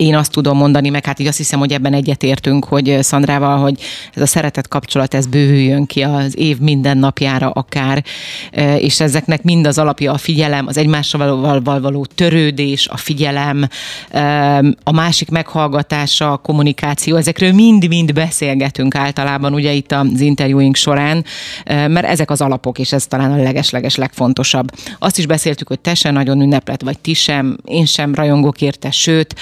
én 0.00 0.14
azt 0.14 0.32
tudom 0.32 0.56
mondani, 0.56 0.88
meg 0.88 1.04
hát 1.04 1.18
így 1.18 1.26
azt 1.26 1.36
hiszem, 1.36 1.58
hogy 1.58 1.72
ebben 1.72 1.92
egyetértünk, 1.92 2.64
hogy 2.64 2.98
Szandrával, 3.00 3.58
hogy 3.58 3.80
ez 4.14 4.22
a 4.22 4.26
szeretet 4.26 4.68
kapcsolat, 4.68 5.14
ez 5.14 5.26
bővüljön 5.26 5.86
ki 5.86 6.02
az 6.02 6.38
év 6.38 6.58
minden 6.58 6.98
napjára 6.98 7.50
akár, 7.50 8.04
és 8.78 9.00
ezeknek 9.00 9.42
mind 9.42 9.66
az 9.66 9.78
alapja 9.78 10.12
a 10.12 10.18
figyelem, 10.18 10.66
az 10.66 10.76
egymással 10.76 11.40
való, 11.40 11.60
való 11.80 12.06
törődés, 12.14 12.88
a 12.88 12.96
figyelem, 12.96 13.68
a 14.82 14.92
másik 14.92 15.30
meghallgatása, 15.30 16.32
a 16.32 16.36
kommunikáció, 16.36 17.16
ezekről 17.16 17.52
mind-mind 17.52 18.12
beszélgetünk 18.12 18.94
általában 18.94 19.54
ugye 19.54 19.72
itt 19.72 19.92
az 19.92 20.20
interjúink 20.20 20.76
során, 20.76 21.24
mert 21.66 22.04
ezek 22.04 22.30
az 22.30 22.40
alapok, 22.40 22.78
és 22.78 22.92
ez 22.92 23.06
talán 23.06 23.32
a 23.32 23.42
legesleges 23.42 23.96
legfontosabb. 23.96 24.70
Azt 24.98 25.18
is 25.18 25.26
beszéltük, 25.26 25.68
hogy 25.68 25.80
te 25.80 25.94
sem 25.94 26.12
nagyon 26.12 26.40
ünneplet, 26.40 26.82
vagy 26.82 26.98
ti 26.98 27.14
sem, 27.14 27.56
én 27.64 27.86
sem 27.86 28.14
rajongok 28.14 28.60
érte, 28.60 28.90
sőt, 28.90 29.34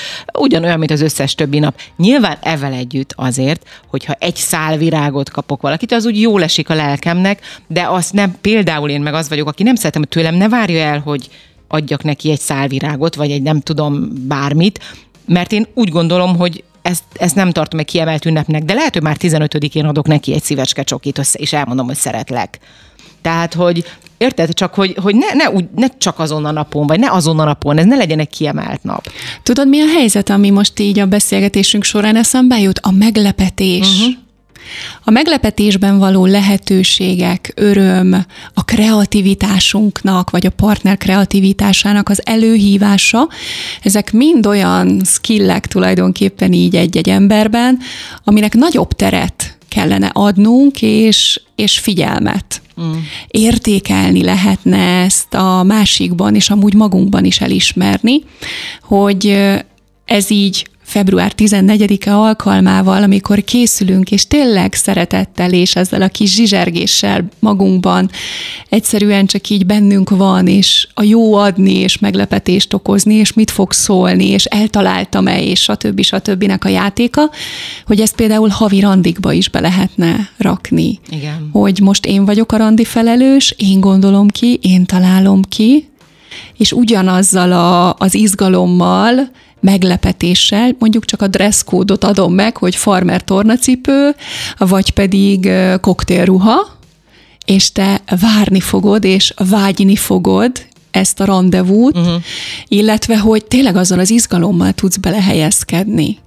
ugyanolyan, 0.49 0.79
mint 0.79 0.91
az 0.91 1.01
összes 1.01 1.35
többi 1.35 1.59
nap. 1.59 1.81
Nyilván 1.97 2.37
evel 2.43 2.73
együtt 2.73 3.13
azért, 3.17 3.69
hogyha 3.87 4.13
egy 4.13 4.37
szál 4.37 4.77
virágot 4.77 5.31
kapok 5.31 5.61
valakit, 5.61 5.93
az 5.93 6.07
úgy 6.07 6.21
jól 6.21 6.43
esik 6.43 6.71
a 6.71 6.75
lelkemnek, 6.75 7.61
de 7.67 7.87
azt 7.89 8.13
nem, 8.13 8.35
például 8.41 8.91
én 8.91 9.01
meg 9.01 9.15
az 9.15 9.29
vagyok, 9.29 9.49
aki 9.49 9.63
nem 9.63 9.75
szeretem, 9.75 10.01
hogy 10.01 10.11
tőlem 10.11 10.35
ne 10.35 10.49
várja 10.49 10.81
el, 10.81 10.99
hogy 10.99 11.29
adjak 11.69 12.03
neki 12.03 12.31
egy 12.31 12.41
szálvirágot, 12.41 13.15
vagy 13.15 13.31
egy 13.31 13.43
nem 13.43 13.61
tudom 13.61 14.09
bármit, 14.27 14.81
mert 15.27 15.53
én 15.53 15.67
úgy 15.75 15.89
gondolom, 15.89 16.37
hogy 16.37 16.65
ezt, 16.83 17.05
ezt 17.15 17.35
nem 17.35 17.51
tartom 17.51 17.79
egy 17.79 17.87
kiemelt 17.87 18.25
ünnepnek, 18.25 18.63
de 18.63 18.75
lehet, 18.75 18.93
hogy 18.93 19.03
már 19.03 19.17
15-én 19.21 19.85
adok 19.85 20.07
neki 20.07 20.35
egy 20.35 20.43
szívecske 20.43 20.83
csokit, 20.83 21.21
és 21.33 21.53
elmondom, 21.53 21.87
hogy 21.87 21.97
szeretlek. 21.97 22.59
Tehát, 23.23 23.55
hogy 23.55 23.85
Érted? 24.19 24.55
Csak, 24.55 24.75
hogy, 24.75 24.97
hogy 25.03 25.15
ne, 25.15 25.33
ne, 25.33 25.51
úgy, 25.51 25.65
ne 25.77 25.87
csak 25.99 26.19
azon 26.19 26.45
a 26.45 26.51
napon, 26.51 26.87
vagy 26.87 26.99
ne 26.99 27.11
azon 27.11 27.39
a 27.39 27.45
napon, 27.45 27.79
ez 27.79 27.87
ne 27.87 27.97
legyen 27.97 28.19
egy 28.19 28.29
kiemelt 28.29 28.83
nap. 28.83 29.11
Tudod, 29.43 29.69
mi 29.69 29.81
a 29.81 29.87
helyzet, 29.87 30.31
ami 30.31 30.51
most 30.51 30.79
így 30.79 30.99
a 30.99 31.07
beszélgetésünk 31.07 31.85
során 31.85 32.17
eszembe 32.17 32.59
jut? 32.59 32.79
A 32.83 32.91
meglepetés. 32.91 33.99
Uh-huh. 33.99 34.15
A 35.05 35.11
meglepetésben 35.11 35.99
való 35.99 36.27
lehetőségek, 36.27 37.53
öröm, 37.57 38.25
a 38.55 38.65
kreativitásunknak, 38.65 40.31
vagy 40.31 40.47
a 40.47 40.51
partner 40.51 40.97
kreativitásának 40.97 42.09
az 42.09 42.21
előhívása, 42.25 43.29
ezek 43.83 44.13
mind 44.13 44.47
olyan 44.47 45.01
skillek 45.05 45.67
tulajdonképpen 45.67 46.53
így 46.53 46.77
egy-egy 46.77 47.09
emberben, 47.09 47.79
aminek 48.25 48.55
nagyobb 48.55 48.93
teret 48.93 49.59
kellene 49.69 50.11
adnunk, 50.13 50.83
és, 50.83 51.41
és 51.57 51.79
figyelmet. 51.79 52.61
Mm. 52.81 52.93
Értékelni 53.29 54.23
lehetne 54.23 55.03
ezt 55.03 55.35
a 55.35 55.63
másikban, 55.63 56.35
és 56.35 56.51
amúgy 56.51 56.75
magunkban 56.75 57.25
is 57.25 57.41
elismerni, 57.41 58.23
hogy 58.83 59.39
ez 60.05 60.31
így 60.31 60.67
február 60.89 61.33
14-e 61.37 62.17
alkalmával, 62.17 63.03
amikor 63.03 63.45
készülünk, 63.45 64.11
és 64.11 64.27
tényleg 64.27 64.75
szeretettel 64.75 65.53
és 65.53 65.77
ezzel 65.77 66.03
a 66.03 66.09
kis 66.09 66.35
zsizsergéssel 66.35 67.29
magunkban 67.39 68.11
egyszerűen 68.69 69.27
csak 69.27 69.49
így 69.49 69.67
bennünk 69.67 70.11
van, 70.11 70.47
és 70.47 70.89
a 70.95 71.03
jó 71.03 71.35
adni, 71.35 71.75
és 71.75 71.99
meglepetést 71.99 72.75
okozni, 72.75 73.15
és 73.15 73.33
mit 73.33 73.51
fog 73.51 73.73
szólni, 73.73 74.27
és 74.29 74.45
eltaláltam-e, 74.45 75.43
és 75.43 75.61
stb. 75.61 76.03
stb. 76.03 76.53
a 76.59 76.69
játéka, 76.69 77.31
hogy 77.87 78.01
ezt 78.01 78.15
például 78.15 78.49
havi 78.49 78.81
randikba 78.81 79.33
is 79.33 79.49
be 79.49 79.61
lehetne 79.61 80.31
rakni. 80.37 81.01
Igen. 81.11 81.49
Hogy 81.53 81.81
most 81.81 82.07
én 82.07 82.25
vagyok 82.25 82.53
a 82.53 82.57
randi 82.57 82.85
felelős, 82.85 83.55
én 83.57 83.81
gondolom 83.81 84.29
ki, 84.29 84.59
én 84.63 84.85
találom 84.85 85.43
ki, 85.43 85.89
és 86.57 86.73
ugyanazzal 86.73 87.53
a, 87.53 87.95
az 87.99 88.15
izgalommal, 88.15 89.31
meglepetéssel, 89.61 90.77
mondjuk 90.79 91.05
csak 91.05 91.23
a 91.23 91.27
dresszkódot 91.27 92.05
adom 92.05 92.35
meg, 92.35 92.57
hogy 92.57 92.77
farmer 92.77 93.25
tornacipő, 93.25 94.15
vagy 94.59 94.91
pedig 94.91 95.51
koktélruha, 95.81 96.77
és 97.45 97.73
te 97.73 98.01
várni 98.21 98.61
fogod, 98.61 99.05
és 99.05 99.35
vágyni 99.37 99.97
fogod 99.97 100.67
ezt 100.91 101.21
a 101.21 101.25
rendezvút, 101.25 101.97
uh-huh. 101.97 102.23
illetve 102.69 103.19
hogy 103.19 103.45
tényleg 103.45 103.77
azzal 103.77 103.99
az 103.99 104.11
izgalommal 104.11 104.73
tudsz 104.73 104.97
belehelyezkedni. 104.97 106.19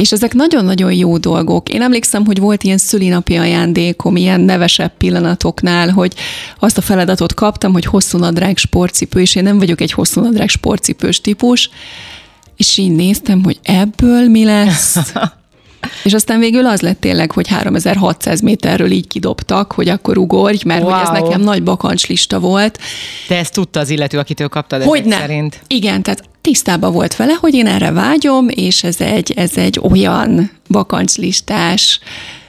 És 0.00 0.12
ezek 0.12 0.34
nagyon-nagyon 0.34 0.92
jó 0.92 1.18
dolgok. 1.18 1.68
Én 1.68 1.82
emlékszem, 1.82 2.24
hogy 2.24 2.38
volt 2.38 2.62
ilyen 2.62 2.78
szülinapi 2.78 3.36
ajándékom, 3.36 4.16
ilyen 4.16 4.40
nevesebb 4.40 4.92
pillanatoknál, 4.98 5.90
hogy 5.90 6.14
azt 6.58 6.78
a 6.78 6.80
feladatot 6.80 7.34
kaptam, 7.34 7.72
hogy 7.72 7.84
hosszú 7.84 8.18
nadrág 8.18 8.56
sportcipő, 8.56 9.20
és 9.20 9.34
én 9.34 9.42
nem 9.42 9.58
vagyok 9.58 9.80
egy 9.80 9.92
hosszú 9.92 10.20
nadrág 10.20 10.48
sportcipős 10.48 11.20
típus, 11.20 11.70
és 12.56 12.76
így 12.76 12.90
néztem, 12.90 13.44
hogy 13.44 13.58
ebből 13.62 14.28
mi 14.28 14.44
lesz. 14.44 14.96
És 16.04 16.12
aztán 16.14 16.38
végül 16.38 16.66
az 16.66 16.80
lett 16.80 17.00
tényleg, 17.00 17.32
hogy 17.32 17.48
3600 17.48 18.40
méterről 18.40 18.90
így 18.90 19.08
kidobtak, 19.08 19.72
hogy 19.72 19.88
akkor 19.88 20.18
ugorj, 20.18 20.58
mert 20.64 20.82
wow. 20.82 20.90
hogy 20.90 21.00
ez 21.02 21.22
nekem 21.22 21.40
nagy 21.40 21.62
bakancslista 21.62 22.38
volt. 22.38 22.78
De 23.28 23.36
ezt 23.36 23.52
tudta 23.52 23.80
az 23.80 23.90
illető, 23.90 24.18
akitől 24.18 24.48
kaptad 24.48 24.82
hogy 24.82 25.04
ne. 25.04 25.16
szerint? 25.16 25.62
Igen, 25.66 26.02
tehát 26.02 26.29
tisztában 26.40 26.92
volt 26.92 27.16
vele, 27.16 27.32
hogy 27.32 27.54
én 27.54 27.66
erre 27.66 27.90
vágyom, 27.90 28.48
és 28.48 28.84
ez 28.84 29.00
egy, 29.00 29.32
ez 29.36 29.56
egy 29.56 29.80
olyan 29.82 30.50
bakancslistás, 30.68 32.00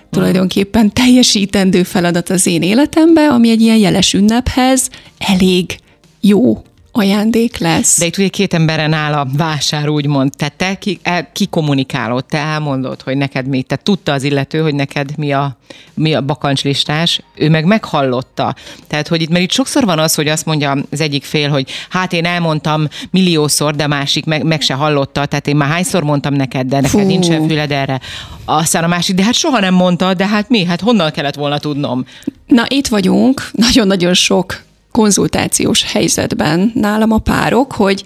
tulajdonképpen 0.10 0.93
teljesítendő 0.93 1.83
feladat 1.83 2.29
az 2.29 2.45
én 2.45 2.62
életemben, 2.62 3.29
ami 3.29 3.50
egy 3.50 3.62
ilyen 3.62 3.77
jeles 3.77 4.13
ünnephez 4.13 4.89
elég 5.17 5.77
jó 6.21 6.62
ajándék 6.91 7.57
lesz. 7.57 8.00
De 8.00 8.05
itt 8.05 8.17
ugye 8.17 8.27
két 8.27 8.53
emberen 8.53 8.93
áll 8.93 9.13
a 9.13 9.27
vásár, 9.38 9.89
úgymond. 9.89 10.31
Tehát 10.38 10.53
te 10.53 10.75
ki, 10.75 11.00
el, 11.03 11.31
ki 11.31 11.45
kommunikálod, 11.45 12.25
te 12.25 12.38
elmondod, 12.38 13.01
hogy 13.01 13.17
neked 13.17 13.48
mi, 13.48 13.62
te 13.62 13.75
tudta 13.75 14.12
az 14.12 14.24
illető, 14.24 14.60
hogy 14.60 14.75
neked 14.75 15.17
mi 15.17 15.31
a, 15.31 15.57
mi 15.93 16.13
a 16.13 16.21
bakancslistás, 16.21 17.21
ő 17.36 17.50
meg 17.50 17.65
meghallotta. 17.65 18.55
Tehát, 18.88 19.07
hogy 19.07 19.21
itt, 19.21 19.29
mert 19.29 19.43
itt 19.43 19.51
sokszor 19.51 19.86
van 19.86 20.00
az, 20.00 20.15
hogy 20.15 20.27
azt 20.27 20.45
mondja 20.45 20.77
az 20.91 21.01
egyik 21.01 21.24
fél, 21.24 21.50
hogy 21.50 21.69
hát 21.89 22.13
én 22.13 22.25
elmondtam 22.25 22.88
milliószor, 23.12 23.75
de 23.75 23.88
másik 23.88 24.25
meg, 24.25 24.43
meg 24.43 24.62
se 24.62 24.74
hallotta, 24.74 25.25
tehát 25.25 25.48
én 25.48 25.55
már 25.55 25.69
hányszor 25.69 26.03
mondtam 26.03 26.33
neked, 26.33 26.67
de 26.67 26.75
neked 26.75 26.89
Fú. 26.89 27.05
nincsen 27.05 27.48
füled 27.48 27.71
erre. 27.71 28.00
Aztán 28.45 28.83
a 28.83 28.88
másik, 28.88 29.15
de 29.15 29.24
hát 29.24 29.33
soha 29.33 29.60
nem 29.60 29.74
mondta, 29.74 30.13
de 30.13 30.27
hát 30.27 30.50
mi? 30.50 30.65
Hát 30.65 30.81
honnan 30.81 31.12
kellett 31.12 31.36
volna 31.36 31.60
tudnom? 31.60 32.05
Na, 32.48 32.65
itt 32.67 32.88
vagyunk, 32.88 33.50
nagyon-nagyon 33.51 34.13
sok 34.13 34.62
konzultációs 34.91 35.83
helyzetben 35.83 36.71
nálam 36.75 37.12
a 37.12 37.17
párok, 37.17 37.71
hogy 37.71 38.03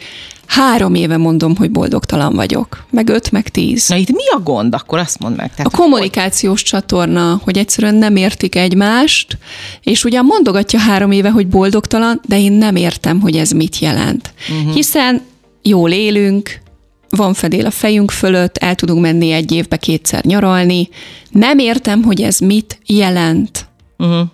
három 0.47 0.95
éve 0.95 1.17
mondom, 1.17 1.55
hogy 1.55 1.71
boldogtalan 1.71 2.35
vagyok, 2.35 2.85
meg 2.89 3.09
öt, 3.09 3.31
meg 3.31 3.49
tíz. 3.49 3.87
Na 3.87 3.95
itt 3.95 4.11
mi 4.11 4.27
a 4.35 4.39
gond? 4.39 4.73
Akkor 4.73 4.99
azt 4.99 5.19
mondd 5.19 5.35
meg. 5.35 5.51
Tehát 5.55 5.73
a 5.73 5.77
kommunikációs 5.77 6.61
hogy... 6.61 6.69
csatorna, 6.69 7.41
hogy 7.43 7.57
egyszerűen 7.57 7.95
nem 7.95 8.15
értik 8.15 8.55
egymást, 8.55 9.37
és 9.83 10.03
ugyan 10.03 10.25
mondogatja 10.25 10.79
három 10.79 11.11
éve, 11.11 11.29
hogy 11.29 11.47
boldogtalan, 11.47 12.21
de 12.27 12.39
én 12.39 12.51
nem 12.51 12.75
értem, 12.75 13.19
hogy 13.19 13.35
ez 13.35 13.51
mit 13.51 13.79
jelent. 13.79 14.33
Uh-huh. 14.49 14.73
Hiszen 14.73 15.21
jól 15.61 15.91
élünk, 15.91 16.63
van 17.09 17.33
fedél 17.33 17.65
a 17.65 17.71
fejünk 17.71 18.11
fölött, 18.11 18.57
el 18.57 18.75
tudunk 18.75 19.01
menni 19.01 19.31
egy 19.31 19.51
évbe 19.51 19.77
kétszer 19.77 20.25
nyaralni. 20.25 20.89
Nem 21.29 21.59
értem, 21.59 22.03
hogy 22.03 22.21
ez 22.21 22.39
mit 22.39 22.79
jelent. 22.85 23.67
Uh-huh. 23.97 24.27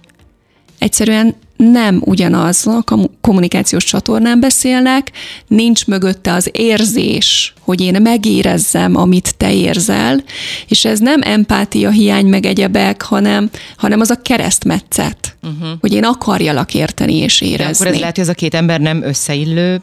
Egyszerűen 0.78 1.36
nem 1.70 2.02
ugyanaz 2.06 2.68
a 2.68 2.84
kommunikációs 3.22 3.84
csatornán 3.84 4.40
beszélnek, 4.40 5.12
nincs 5.48 5.88
mögötte 5.88 6.34
az 6.34 6.50
érzés, 6.52 7.54
hogy 7.60 7.82
én 7.82 8.02
megérezzem, 8.02 8.96
amit 8.96 9.38
te 9.38 9.54
érzel, 9.54 10.24
és 10.68 10.86
ez 10.86 11.00
nem 11.00 11.22
empátia 11.22 11.90
hiány 11.90 12.26
meg 12.26 12.46
egyebek, 12.46 13.02
hanem, 13.02 13.50
hanem 13.78 14.00
az 14.00 14.10
a 14.10 14.22
keresztmetszet, 14.22 15.36
uh-huh. 15.44 15.80
hogy 15.80 15.94
én 15.94 16.04
akarjalak 16.04 16.74
érteni 16.74 17.16
és 17.16 17.42
érezni. 17.42 17.66
De 17.66 17.74
akkor 17.74 17.88
ez 17.88 18.00
lehet, 18.00 18.16
hogy 18.16 18.24
ez 18.24 18.30
a 18.30 18.34
két 18.34 18.54
ember 18.54 18.80
nem 18.80 19.04
összeillő 19.04 19.82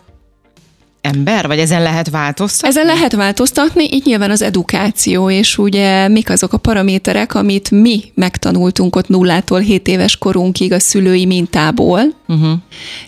ember, 1.14 1.46
vagy 1.46 1.58
ezen 1.58 1.82
lehet 1.82 2.10
változtatni? 2.10 2.68
Ezen 2.68 2.86
lehet 2.86 3.12
változtatni, 3.12 3.88
így 3.92 4.04
nyilván 4.04 4.30
az 4.30 4.42
edukáció, 4.42 5.30
és 5.30 5.58
ugye 5.58 6.08
mik 6.08 6.30
azok 6.30 6.52
a 6.52 6.58
paraméterek, 6.58 7.34
amit 7.34 7.70
mi 7.70 8.02
megtanultunk 8.14 8.96
ott 8.96 9.08
nullától 9.08 9.60
7 9.60 9.88
éves 9.88 10.16
korunkig 10.16 10.72
a 10.72 10.78
szülői 10.78 11.26
mintából, 11.26 12.00
uh-huh. 12.28 12.52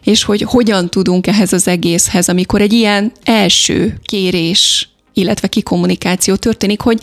és 0.05 0.25
hogy 0.25 0.43
hogyan 0.43 0.89
tudunk 0.89 1.27
ehhez 1.27 1.53
az 1.53 1.69
egészhez, 1.69 2.29
amikor 2.29 2.61
egy 2.61 2.73
ilyen 2.73 3.13
első 3.25 3.99
kérés, 4.03 4.89
illetve 5.13 5.49
kikommunikáció 5.49 6.35
történik, 6.35 6.81
hogy 6.81 7.01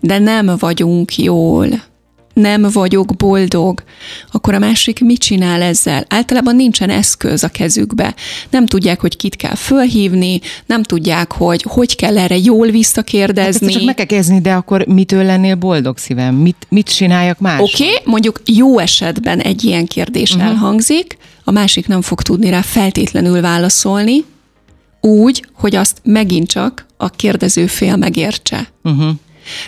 de 0.00 0.18
nem 0.18 0.56
vagyunk 0.58 1.18
jól 1.18 1.68
nem 2.34 2.66
vagyok 2.72 3.16
boldog, 3.16 3.82
akkor 4.32 4.54
a 4.54 4.58
másik 4.58 5.00
mit 5.00 5.18
csinál 5.18 5.62
ezzel? 5.62 6.04
Általában 6.08 6.56
nincsen 6.56 6.90
eszköz 6.90 7.44
a 7.44 7.48
kezükbe. 7.48 8.14
Nem 8.50 8.66
tudják, 8.66 9.00
hogy 9.00 9.16
kit 9.16 9.36
kell 9.36 9.54
fölhívni, 9.54 10.40
nem 10.66 10.82
tudják, 10.82 11.32
hogy 11.32 11.62
hogy 11.68 11.96
kell 11.96 12.18
erre 12.18 12.36
jól 12.36 12.66
visszakérdezni. 12.66 13.66
Hát 13.66 13.74
csak 13.74 13.84
meg 13.84 13.94
kell 13.94 14.06
kezdeni, 14.06 14.40
de 14.40 14.52
akkor 14.52 14.86
mitől 14.86 15.24
lennél 15.24 15.54
boldog 15.54 15.98
szívem? 15.98 16.34
Mit, 16.34 16.66
mit 16.68 16.94
csináljak 16.94 17.38
más? 17.38 17.60
Oké, 17.60 17.84
okay, 17.84 18.00
mondjuk 18.04 18.40
jó 18.46 18.78
esetben 18.78 19.40
egy 19.40 19.64
ilyen 19.64 19.86
kérdés 19.86 20.30
uh-huh. 20.30 20.48
elhangzik, 20.48 21.16
a 21.44 21.50
másik 21.50 21.86
nem 21.86 22.02
fog 22.02 22.22
tudni 22.22 22.50
rá 22.50 22.60
feltétlenül 22.60 23.40
válaszolni, 23.40 24.24
úgy, 25.00 25.46
hogy 25.52 25.76
azt 25.76 26.00
megint 26.02 26.48
csak 26.48 26.86
a 26.96 27.08
kérdező 27.08 27.66
fél 27.66 27.96
megértse. 27.96 28.68
Uh-huh. 28.82 29.10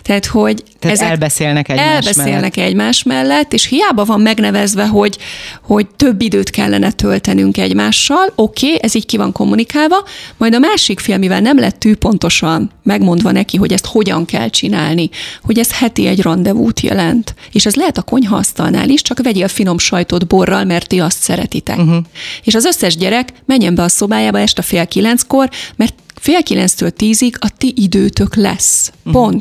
Tehát, 0.02 0.26
hogy 0.26 0.62
Tehát 0.78 0.96
ezek 0.96 1.10
elbeszélnek 1.10 1.68
egymás 1.68 1.86
elbeszélnek 1.86 2.56
mellett. 2.56 2.70
egymás 2.70 3.02
mellett, 3.02 3.52
és 3.52 3.66
hiába 3.66 4.04
van 4.04 4.20
megnevezve, 4.20 4.86
hogy, 4.86 5.18
hogy 5.62 5.86
több 5.86 6.20
időt 6.20 6.50
kellene 6.50 6.90
töltenünk 6.90 7.56
egymással, 7.56 8.32
oké, 8.34 8.66
okay, 8.66 8.78
ez 8.82 8.94
így 8.94 9.06
ki 9.06 9.16
van 9.16 9.32
kommunikálva, 9.32 10.04
majd 10.36 10.54
a 10.54 10.58
másik 10.58 11.00
fél, 11.00 11.18
mivel 11.18 11.40
nem 11.40 11.58
lett 11.58 11.84
pontosan 11.98 12.70
megmondva 12.82 13.30
neki, 13.30 13.56
hogy 13.56 13.72
ezt 13.72 13.86
hogyan 13.86 14.24
kell 14.24 14.48
csinálni, 14.48 15.10
hogy 15.42 15.58
ez 15.58 15.78
heti 15.78 16.06
egy 16.06 16.20
rendezvút 16.20 16.80
jelent. 16.80 17.34
És 17.52 17.66
ez 17.66 17.74
lehet 17.74 17.98
a 17.98 18.02
konyhaasztalnál 18.02 18.88
is, 18.88 19.02
csak 19.02 19.22
vegyél 19.22 19.48
finom 19.48 19.78
sajtot 19.78 20.26
borral, 20.26 20.64
mert 20.64 20.88
ti 20.88 21.00
azt 21.00 21.18
szeretitek. 21.18 21.78
Uh-huh. 21.78 21.96
És 22.44 22.54
az 22.54 22.64
összes 22.64 22.96
gyerek 22.96 23.32
menjen 23.44 23.74
be 23.74 23.82
a 23.82 23.88
szobájába 23.88 24.38
este 24.38 24.62
fél 24.62 24.86
kilenckor, 24.86 25.50
mert 25.76 25.94
fél 26.20 26.42
kilenctől 26.42 26.90
tízig 26.90 27.36
a 27.40 27.50
ti 27.58 27.72
időtök 27.76 28.34
lesz. 28.34 28.92
Uh-huh. 29.04 29.32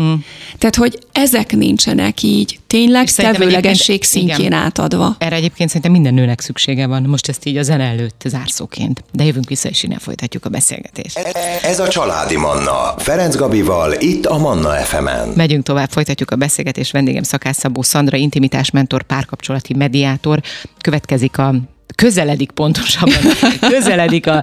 Mm. 0.00 0.14
Tehát, 0.58 0.76
hogy 0.76 0.98
ezek 1.12 1.56
nincsenek 1.56 2.22
így 2.22 2.58
tényleg 2.66 3.10
tevőlegesség 3.10 4.02
szintjén 4.02 4.38
igen, 4.38 4.52
átadva. 4.52 5.16
Erre 5.18 5.36
egyébként 5.36 5.68
szerintem 5.68 5.92
minden 5.92 6.14
nőnek 6.14 6.40
szüksége 6.40 6.86
van, 6.86 7.02
most 7.02 7.28
ezt 7.28 7.46
így 7.46 7.56
a 7.56 7.62
zene 7.62 7.84
előtt 7.84 8.22
zárszóként. 8.26 9.04
De 9.12 9.24
jövünk 9.24 9.48
vissza, 9.48 9.68
és 9.68 9.82
innen 9.82 9.98
folytatjuk 9.98 10.44
a 10.44 10.48
beszélgetést. 10.48 11.18
Ez 11.62 11.80
a 11.80 11.88
Családi 11.88 12.36
Manna. 12.36 12.94
Ferenc 12.98 13.36
Gabival, 13.36 13.92
itt 13.98 14.26
a 14.26 14.38
Manna 14.38 14.70
FM-en. 14.70 15.28
Megyünk 15.28 15.64
tovább, 15.64 15.90
folytatjuk 15.90 16.30
a 16.30 16.36
beszélgetést. 16.36 16.92
Vendégem 16.92 17.22
Szakász 17.22 17.58
Szabó 17.58 17.82
Szandra, 17.82 18.16
intimitás 18.16 18.70
mentor, 18.70 19.02
párkapcsolati 19.02 19.74
mediátor. 19.74 20.40
Következik 20.80 21.38
a 21.38 21.54
közeledik 21.94 22.50
pontosabban, 22.50 23.22
közeledik 23.74 24.26
a 24.26 24.42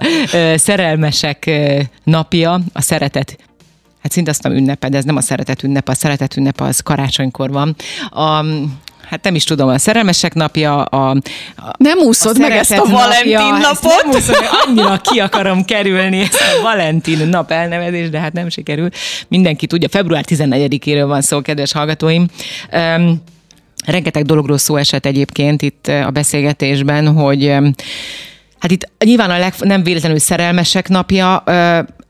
szerelmesek 0.54 1.50
napja, 2.04 2.60
a 2.72 2.80
szeretet 2.80 3.36
hát 4.02 4.12
szinte 4.12 4.30
azt 4.30 4.42
nem 4.42 4.52
ünnepe, 4.52 4.88
de 4.88 4.96
ez 4.96 5.04
nem 5.04 5.16
a 5.16 5.20
szeretet 5.20 5.62
ünnep, 5.62 5.88
a 5.88 5.94
szeretet 5.94 6.36
ünnep 6.36 6.60
az 6.60 6.80
karácsonykor 6.80 7.50
van. 7.50 7.76
A, 8.10 8.44
hát 9.08 9.22
nem 9.22 9.34
is 9.34 9.44
tudom, 9.44 9.68
a 9.68 9.78
szerelmesek 9.78 10.34
napja, 10.34 10.82
a, 10.82 11.10
a 11.56 11.72
Nem 11.76 11.98
úszod 11.98 12.36
a 12.36 12.38
meg 12.38 12.52
ezt 12.52 12.72
a 12.72 12.84
Valentin 12.84 13.32
napja, 13.32 13.58
napot? 13.58 14.02
Nem 14.02 14.14
úszod, 14.14 14.36
annyira 14.66 14.96
ki 14.96 15.18
akarom 15.18 15.64
kerülni 15.64 16.20
ezt 16.20 16.40
a 16.40 16.62
Valentin 16.62 17.28
nap 17.28 17.50
elnevezést, 17.50 18.10
de 18.10 18.18
hát 18.18 18.32
nem 18.32 18.48
sikerül. 18.48 18.88
Mindenki 19.28 19.66
tudja, 19.66 19.88
február 19.88 20.24
14-éről 20.28 21.04
van 21.06 21.20
szó, 21.20 21.40
kedves 21.40 21.72
hallgatóim. 21.72 22.26
Um, 22.72 23.22
rengeteg 23.86 24.24
dologról 24.24 24.58
szó 24.58 24.76
esett 24.76 25.06
egyébként 25.06 25.62
itt 25.62 25.86
a 25.86 26.10
beszélgetésben, 26.10 27.12
hogy 27.14 27.54
Hát 28.58 28.70
itt 28.70 28.88
nyilván 29.04 29.30
a 29.30 29.38
leg, 29.38 29.54
nem 29.58 29.82
véletlenül 29.82 30.18
szerelmesek 30.18 30.88
napja, 30.88 31.44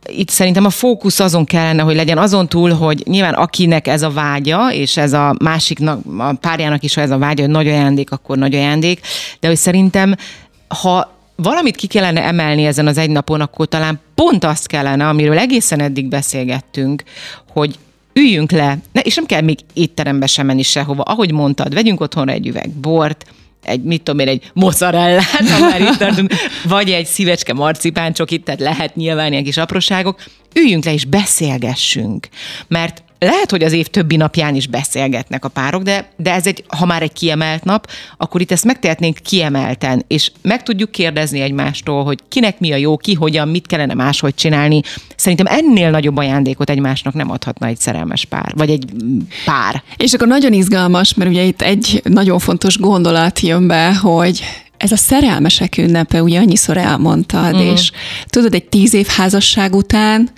itt 0.09 0.29
szerintem 0.29 0.65
a 0.65 0.71
fókusz 0.71 1.21
azon 1.21 1.45
kellene, 1.45 1.83
hogy 1.83 1.95
legyen 1.95 2.19
azon 2.19 2.49
túl, 2.49 2.71
hogy 2.71 3.03
nyilván 3.07 3.35
akinek 3.35 3.87
ez 3.88 4.03
a 4.03 4.11
vágya, 4.11 4.73
és 4.73 4.97
ez 4.97 5.12
a 5.12 5.35
másiknak, 5.38 6.01
a 6.19 6.33
párjának 6.33 6.83
is, 6.83 6.95
ha 6.95 7.01
ez 7.01 7.11
a 7.11 7.19
vágya, 7.19 7.43
hogy 7.43 7.51
nagy 7.51 7.69
ajándék, 7.69 8.11
akkor 8.11 8.38
nagy 8.38 8.55
ajándék, 8.55 9.01
de 9.41 9.49
hogy 9.49 9.57
szerintem, 9.57 10.15
ha 10.83 11.12
valamit 11.37 11.77
ki 11.77 11.87
kellene 11.87 12.23
emelni 12.23 12.65
ezen 12.65 12.87
az 12.87 12.99
egy 12.99 13.11
napon, 13.11 13.41
akkor 13.41 13.67
talán 13.67 14.01
pont 14.15 14.45
azt 14.45 14.67
kellene, 14.67 15.09
amiről 15.09 15.38
egészen 15.38 15.81
eddig 15.81 16.09
beszélgettünk, 16.09 17.03
hogy 17.53 17.79
üljünk 18.12 18.51
le, 18.51 18.79
ne, 18.93 19.01
és 19.01 19.15
nem 19.15 19.27
kell 19.27 19.41
még 19.41 19.59
étterembe 19.73 20.27
sem 20.27 20.47
menni 20.47 20.62
sehova, 20.62 21.03
ahogy 21.03 21.33
mondtad, 21.33 21.75
vegyünk 21.75 22.01
otthonra 22.01 22.33
egy 22.33 22.47
üveg 22.47 22.71
bort, 22.71 23.27
egy, 23.62 23.83
mit 23.83 24.03
tudom 24.03 24.20
én, 24.20 24.29
egy 24.29 24.51
mozzarellát, 24.55 25.48
ha 25.48 25.59
már 25.59 25.81
itt 25.81 25.96
tartunk, 25.96 26.33
vagy 26.64 26.90
egy 26.90 27.07
szívecske 27.07 27.53
marcipáncsok, 27.53 28.29
tehát 28.42 28.61
lehet 28.61 28.96
nyilván 28.96 29.33
ilyen 29.33 29.44
kis 29.44 29.57
apróságok, 29.57 30.22
üljünk 30.55 30.85
le 30.85 30.92
és 30.92 31.05
beszélgessünk. 31.05 32.29
Mert 32.68 33.03
lehet, 33.24 33.50
hogy 33.50 33.62
az 33.62 33.72
év 33.72 33.87
többi 33.87 34.16
napján 34.16 34.54
is 34.54 34.66
beszélgetnek 34.66 35.44
a 35.44 35.48
párok, 35.48 35.82
de, 35.82 36.08
de 36.16 36.32
ez 36.32 36.46
egy, 36.46 36.64
ha 36.68 36.87
már 36.87 37.02
egy 37.02 37.12
kiemelt 37.12 37.64
nap, 37.64 37.90
akkor 38.16 38.40
itt 38.40 38.52
ezt 38.52 38.64
megtehetnénk 38.64 39.18
kiemelten, 39.22 40.04
és 40.06 40.32
meg 40.42 40.62
tudjuk 40.62 40.90
kérdezni 40.90 41.40
egymástól, 41.40 42.04
hogy 42.04 42.18
kinek 42.28 42.58
mi 42.58 42.72
a 42.72 42.76
jó, 42.76 42.96
ki 42.96 43.14
hogyan, 43.14 43.48
mit 43.48 43.66
kellene 43.66 43.94
máshogy 43.94 44.35
csinálni. 44.35 44.80
Szerintem 45.16 45.46
ennél 45.46 45.90
nagyobb 45.90 46.16
ajándékot 46.16 46.70
egymásnak 46.70 47.14
nem 47.14 47.30
adhatna 47.30 47.66
egy 47.66 47.78
szerelmes 47.78 48.24
pár, 48.24 48.52
vagy 48.56 48.70
egy 48.70 48.85
pár. 49.44 49.82
És 49.96 50.12
akkor 50.12 50.26
nagyon 50.26 50.52
izgalmas, 50.52 51.14
mert 51.14 51.30
ugye 51.30 51.42
itt 51.42 51.62
egy 51.62 52.00
nagyon 52.04 52.38
fontos 52.38 52.78
gondolat 52.78 53.40
jön 53.40 53.66
be, 53.66 53.94
hogy 53.94 54.42
ez 54.76 54.92
a 54.92 54.96
szerelmesek 54.96 55.78
ünnepe, 55.78 56.22
ugye 56.22 56.38
annyiszor 56.38 56.76
elmondtad, 56.76 57.54
uh-huh. 57.54 57.70
és 57.70 57.90
tudod, 58.26 58.54
egy 58.54 58.64
tíz 58.64 58.94
év 58.94 59.06
házasság 59.06 59.74
után 59.74 60.30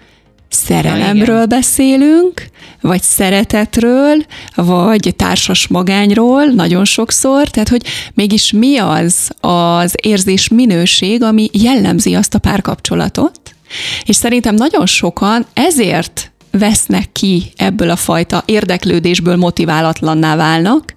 szerelemről 0.48 1.38
ja, 1.40 1.46
beszélünk, 1.46 2.46
vagy 2.80 3.02
szeretetről, 3.02 4.24
vagy 4.54 5.14
társas 5.16 5.66
magányról 5.68 6.44
nagyon 6.44 6.84
sokszor, 6.84 7.48
tehát 7.48 7.68
hogy 7.68 7.82
mégis 8.14 8.52
mi 8.52 8.78
az 8.78 9.30
az 9.40 9.94
érzés 10.02 10.48
minőség, 10.48 11.22
ami 11.22 11.48
jellemzi 11.52 12.14
azt 12.14 12.34
a 12.34 12.38
párkapcsolatot, 12.38 13.40
és 14.04 14.16
szerintem 14.16 14.54
nagyon 14.54 14.86
sokan 14.86 15.46
ezért 15.52 16.32
vesznek 16.58 17.12
ki 17.12 17.42
ebből 17.56 17.90
a 17.90 17.96
fajta 17.96 18.42
érdeklődésből 18.46 19.36
motiválatlanná 19.36 20.36
válnak, 20.36 20.94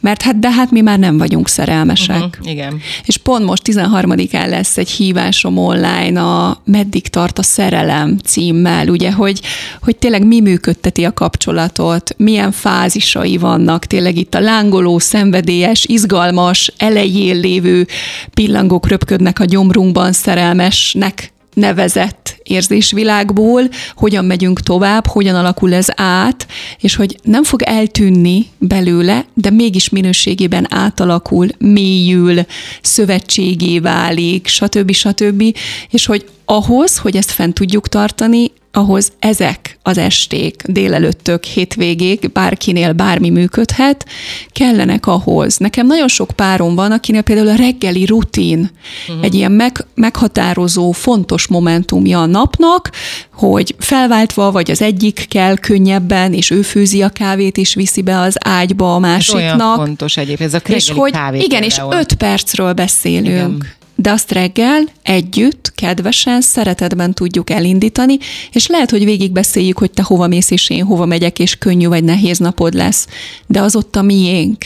mert 0.00 0.22
hát 0.22 0.38
de 0.38 0.50
hát 0.50 0.70
mi 0.70 0.80
már 0.80 0.98
nem 0.98 1.18
vagyunk 1.18 1.48
szerelmesek. 1.48 2.16
Uh-huh, 2.16 2.50
igen. 2.50 2.80
És 3.04 3.16
pont 3.16 3.44
most 3.44 3.62
13-án 3.64 4.48
lesz 4.48 4.76
egy 4.76 4.90
hívásom 4.90 5.56
online 5.58 6.22
a 6.22 6.62
Meddig 6.64 7.08
tart 7.08 7.38
a 7.38 7.42
szerelem 7.42 8.18
címmel, 8.18 8.88
ugye, 8.88 9.12
hogy, 9.12 9.40
hogy 9.82 9.96
tényleg 9.96 10.26
mi 10.26 10.40
működteti 10.40 11.04
a 11.04 11.12
kapcsolatot, 11.12 12.14
milyen 12.16 12.52
fázisai 12.52 13.36
vannak, 13.36 13.84
tényleg 13.84 14.16
itt 14.16 14.34
a 14.34 14.40
lángoló, 14.40 14.98
szenvedélyes, 14.98 15.84
izgalmas, 15.84 16.72
elején 16.76 17.36
lévő 17.36 17.86
pillangók 18.34 18.88
röpködnek 18.88 19.40
a 19.40 19.44
gyomrunkban 19.44 20.12
szerelmesnek 20.12 21.32
nevezett 21.54 22.40
érzésvilágból, 22.42 23.62
hogyan 23.94 24.24
megyünk 24.24 24.60
tovább, 24.60 25.06
hogyan 25.06 25.34
alakul 25.34 25.74
ez 25.74 25.86
át, 25.94 26.46
és 26.80 26.94
hogy 26.94 27.16
nem 27.22 27.44
fog 27.44 27.62
eltűnni 27.62 28.46
belőle, 28.58 29.24
de 29.34 29.50
mégis 29.50 29.88
minőségében 29.88 30.66
átalakul, 30.70 31.48
mélyül, 31.58 32.40
szövetségé 32.82 33.78
válik, 33.78 34.46
stb. 34.46 34.92
stb. 34.92 35.56
És 35.90 36.06
hogy 36.06 36.26
ahhoz, 36.44 36.98
hogy 36.98 37.16
ezt 37.16 37.30
fent 37.30 37.54
tudjuk 37.54 37.88
tartani, 37.88 38.50
ahhoz 38.72 39.12
ezek 39.18 39.78
az 39.82 39.98
esték, 39.98 40.62
délelőttök, 40.66 41.44
hétvégék, 41.44 42.32
bárkinél 42.32 42.92
bármi 42.92 43.30
működhet, 43.30 44.06
kellenek 44.52 45.06
ahhoz. 45.06 45.56
Nekem 45.56 45.86
nagyon 45.86 46.08
sok 46.08 46.30
párom 46.30 46.74
van, 46.74 46.92
akinél 46.92 47.22
például 47.22 47.48
a 47.48 47.54
reggeli 47.54 48.04
rutin 48.04 48.70
uh-huh. 49.08 49.24
egy 49.24 49.34
ilyen 49.34 49.52
meg, 49.52 49.86
meghatározó, 49.94 50.92
fontos 50.92 51.46
momentumja 51.46 52.20
a 52.20 52.26
napnak, 52.26 52.90
hogy 53.32 53.74
felváltva, 53.78 54.50
vagy 54.50 54.70
az 54.70 54.82
egyik 54.82 55.26
kell 55.28 55.56
könnyebben, 55.56 56.32
és 56.32 56.50
ő 56.50 56.62
főzi 56.62 57.02
a 57.02 57.08
kávét, 57.08 57.56
és 57.56 57.74
viszi 57.74 58.02
be 58.02 58.18
az 58.18 58.36
ágyba 58.44 58.94
a 58.94 58.98
másiknak. 58.98 59.42
Ez 59.42 59.60
olyan 59.60 59.76
fontos 59.76 60.16
egyébként, 60.16 60.54
ez 60.54 60.62
a 60.66 60.72
és 60.72 60.90
hogy, 60.90 61.14
Igen, 61.32 61.62
és 61.62 61.80
öt 61.90 62.14
percről 62.14 62.72
beszélünk. 62.72 63.26
Igen 63.26 63.78
de 64.00 64.10
azt 64.10 64.32
reggel 64.32 64.82
együtt, 65.02 65.72
kedvesen, 65.74 66.40
szeretetben 66.40 67.14
tudjuk 67.14 67.50
elindítani, 67.50 68.18
és 68.52 68.66
lehet, 68.66 68.90
hogy 68.90 69.04
végigbeszéljük, 69.04 69.78
hogy 69.78 69.90
te 69.90 70.02
hova 70.02 70.26
mész, 70.26 70.50
és 70.50 70.70
én 70.70 70.84
hova 70.84 71.06
megyek, 71.06 71.38
és 71.38 71.58
könnyű 71.58 71.86
vagy 71.86 72.04
nehéz 72.04 72.38
napod 72.38 72.74
lesz, 72.74 73.06
de 73.46 73.60
az 73.60 73.76
ott 73.76 73.96
a 73.96 74.02
miénk. 74.02 74.64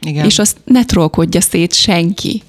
Igen. 0.00 0.24
És 0.24 0.38
azt 0.38 0.56
ne 0.64 0.84
trollkodja 0.84 1.40
szét 1.40 1.74
senki. 1.74 2.42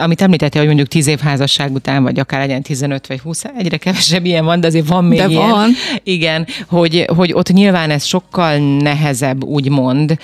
Amit 0.00 0.22
említette, 0.22 0.58
hogy 0.58 0.66
mondjuk 0.66 0.88
10 0.88 1.06
év 1.06 1.18
házasság 1.18 1.72
után, 1.72 2.02
vagy 2.02 2.18
akár 2.18 2.40
legyen 2.40 2.62
15 2.62 3.06
vagy 3.06 3.20
20, 3.20 3.44
egyre 3.58 3.76
kevesebb 3.76 4.24
ilyen 4.24 4.44
van, 4.44 4.60
de 4.60 4.66
azért 4.66 4.88
van 4.88 5.04
még 5.04 5.18
de 5.18 5.26
ilyen. 5.26 5.48
van. 5.48 5.70
Igen, 6.02 6.46
hogy, 6.68 7.04
hogy 7.16 7.32
ott 7.32 7.48
nyilván 7.48 7.90
ez 7.90 8.04
sokkal 8.04 8.56
nehezebb, 8.78 9.44
úgymond, 9.44 10.18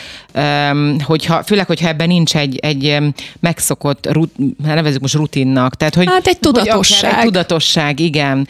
hogyha, 1.03 1.43
főleg, 1.43 1.67
hogyha 1.67 1.89
ebben 1.89 2.09
nincs 2.09 2.37
egy, 2.37 2.57
egy 2.57 2.97
megszokott, 3.41 4.13
rut, 4.13 4.35
hát 4.65 4.75
nevezzük 4.75 5.01
most 5.01 5.15
rutinnak. 5.15 5.75
Tehát, 5.75 5.95
hogy, 5.95 6.07
hát 6.07 6.27
egy 6.27 6.39
tudatosság. 6.39 7.13
Egy 7.13 7.25
tudatosság, 7.25 8.01
igen. 8.01 8.49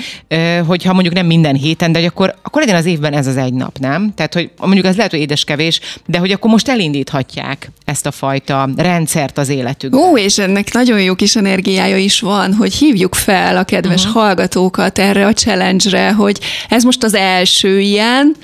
Hogyha 0.67 0.93
mondjuk 0.93 1.15
nem 1.15 1.27
minden 1.27 1.55
héten, 1.55 1.93
de 1.93 1.99
hogy 1.99 2.09
akkor, 2.09 2.35
akkor 2.43 2.61
legyen 2.61 2.77
az 2.77 2.87
évben 2.87 3.13
ez 3.13 3.27
az 3.27 3.37
egy 3.37 3.55
nap, 3.55 3.79
nem? 3.79 4.13
Tehát, 4.15 4.35
hogy 4.35 4.51
mondjuk 4.59 4.87
az 4.87 4.97
lehet, 4.97 5.11
hogy 5.11 5.21
édeskevés, 5.21 5.81
de 6.07 6.19
hogy 6.19 6.31
akkor 6.31 6.51
most 6.51 6.69
elindíthatják 6.69 7.71
ezt 7.85 8.07
a 8.07 8.11
fajta 8.11 8.69
rendszert 8.77 9.39
az 9.39 9.49
életükben. 9.49 10.01
Ó, 10.01 10.19
és 10.19 10.40
ennek 10.41 10.73
nagyon 10.73 11.03
jó 11.03 11.15
kis 11.15 11.37
energiája 11.37 11.97
is 11.97 12.21
van, 12.21 12.55
hogy 12.55 12.75
hívjuk 12.75 13.15
fel 13.15 13.57
a 13.57 13.65
kedves 13.65 14.05
uh-huh. 14.05 14.23
hallgatókat 14.23 14.99
erre 14.99 15.27
a 15.27 15.33
challenge-re, 15.33 16.13
hogy 16.13 16.39
ez 16.69 16.83
most 16.83 17.03
az 17.05 17.15
első 17.15 17.81
ilyen, 17.81 18.37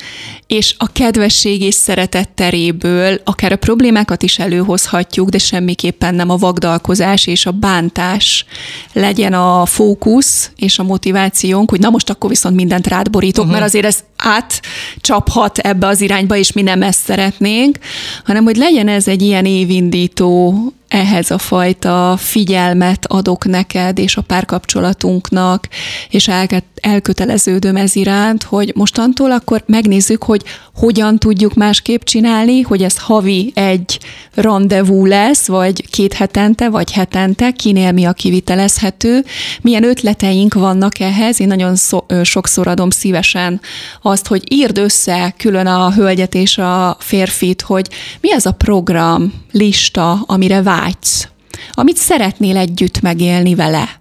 és 0.46 0.74
a 0.78 0.92
kedvesség 0.92 1.62
és 1.62 1.74
szeretet 1.74 2.28
teréből 2.28 3.20
akár 3.24 3.52
a 3.52 3.56
problémákat 3.56 4.22
is 4.22 4.38
előhozhatjuk, 4.38 5.28
de 5.28 5.38
semmiképpen 5.38 6.14
nem 6.14 6.30
a 6.30 6.36
vagdalkozás 6.36 7.26
és 7.26 7.46
a 7.46 7.50
bántás 7.50 8.44
legyen 8.92 9.32
a 9.32 9.66
fókusz 9.66 10.50
és 10.56 10.78
a 10.78 10.82
motivációnk, 10.82 11.70
hogy 11.70 11.80
na 11.80 11.90
most 11.90 12.10
akkor 12.10 12.30
viszont 12.30 12.54
mindent 12.54 12.86
rád 12.86 13.10
borítok, 13.10 13.44
uh-huh. 13.44 13.58
mert 13.58 13.70
azért 13.70 13.86
ez 13.86 13.98
átcsaphat 14.16 15.58
ebbe 15.58 15.86
az 15.86 16.00
irányba, 16.00 16.36
és 16.36 16.52
mi 16.52 16.62
nem 16.62 16.82
ezt 16.82 17.00
szeretnénk, 17.00 17.78
hanem 18.24 18.44
hogy 18.44 18.56
legyen 18.56 18.88
ez 18.88 19.08
egy 19.08 19.22
ilyen 19.22 19.44
évindító 19.44 20.54
ehhez 20.88 21.30
a 21.30 21.38
fajta 21.38 22.16
figyelmet 22.18 23.06
adok 23.06 23.44
neked 23.44 23.98
és 23.98 24.16
a 24.16 24.22
párkapcsolatunknak, 24.22 25.68
és 26.10 26.30
elköteleződöm 26.80 27.76
ez 27.76 27.96
iránt, 27.96 28.42
hogy 28.42 28.72
mostantól 28.74 29.30
akkor 29.30 29.62
megnézzük, 29.66 30.22
hogy 30.22 30.35
hogyan 30.74 31.18
tudjuk 31.18 31.54
másképp 31.54 32.02
csinálni, 32.02 32.60
hogy 32.60 32.82
ez 32.82 32.98
havi 32.98 33.52
egy 33.54 33.98
rendezvú 34.34 35.06
lesz, 35.06 35.46
vagy 35.46 35.90
két 35.90 36.12
hetente, 36.12 36.68
vagy 36.68 36.92
hetente, 36.92 37.50
kinél 37.50 37.92
mi 37.92 38.04
a 38.04 38.12
kivitelezhető, 38.12 39.24
milyen 39.62 39.84
ötleteink 39.84 40.54
vannak 40.54 41.00
ehhez. 41.00 41.40
Én 41.40 41.46
nagyon 41.46 41.76
szó, 41.76 42.06
sokszor 42.22 42.66
adom 42.66 42.90
szívesen 42.90 43.60
azt, 44.02 44.26
hogy 44.26 44.52
írd 44.52 44.78
össze 44.78 45.34
külön 45.36 45.66
a 45.66 45.92
hölgyet 45.92 46.34
és 46.34 46.58
a 46.58 46.96
férfit, 47.00 47.62
hogy 47.62 47.88
mi 48.20 48.32
az 48.32 48.46
a 48.46 48.52
program, 48.52 49.32
lista, 49.52 50.24
amire 50.26 50.62
vágysz, 50.62 51.28
amit 51.70 51.96
szeretnél 51.96 52.56
együtt 52.56 53.00
megélni 53.00 53.54
vele. 53.54 53.96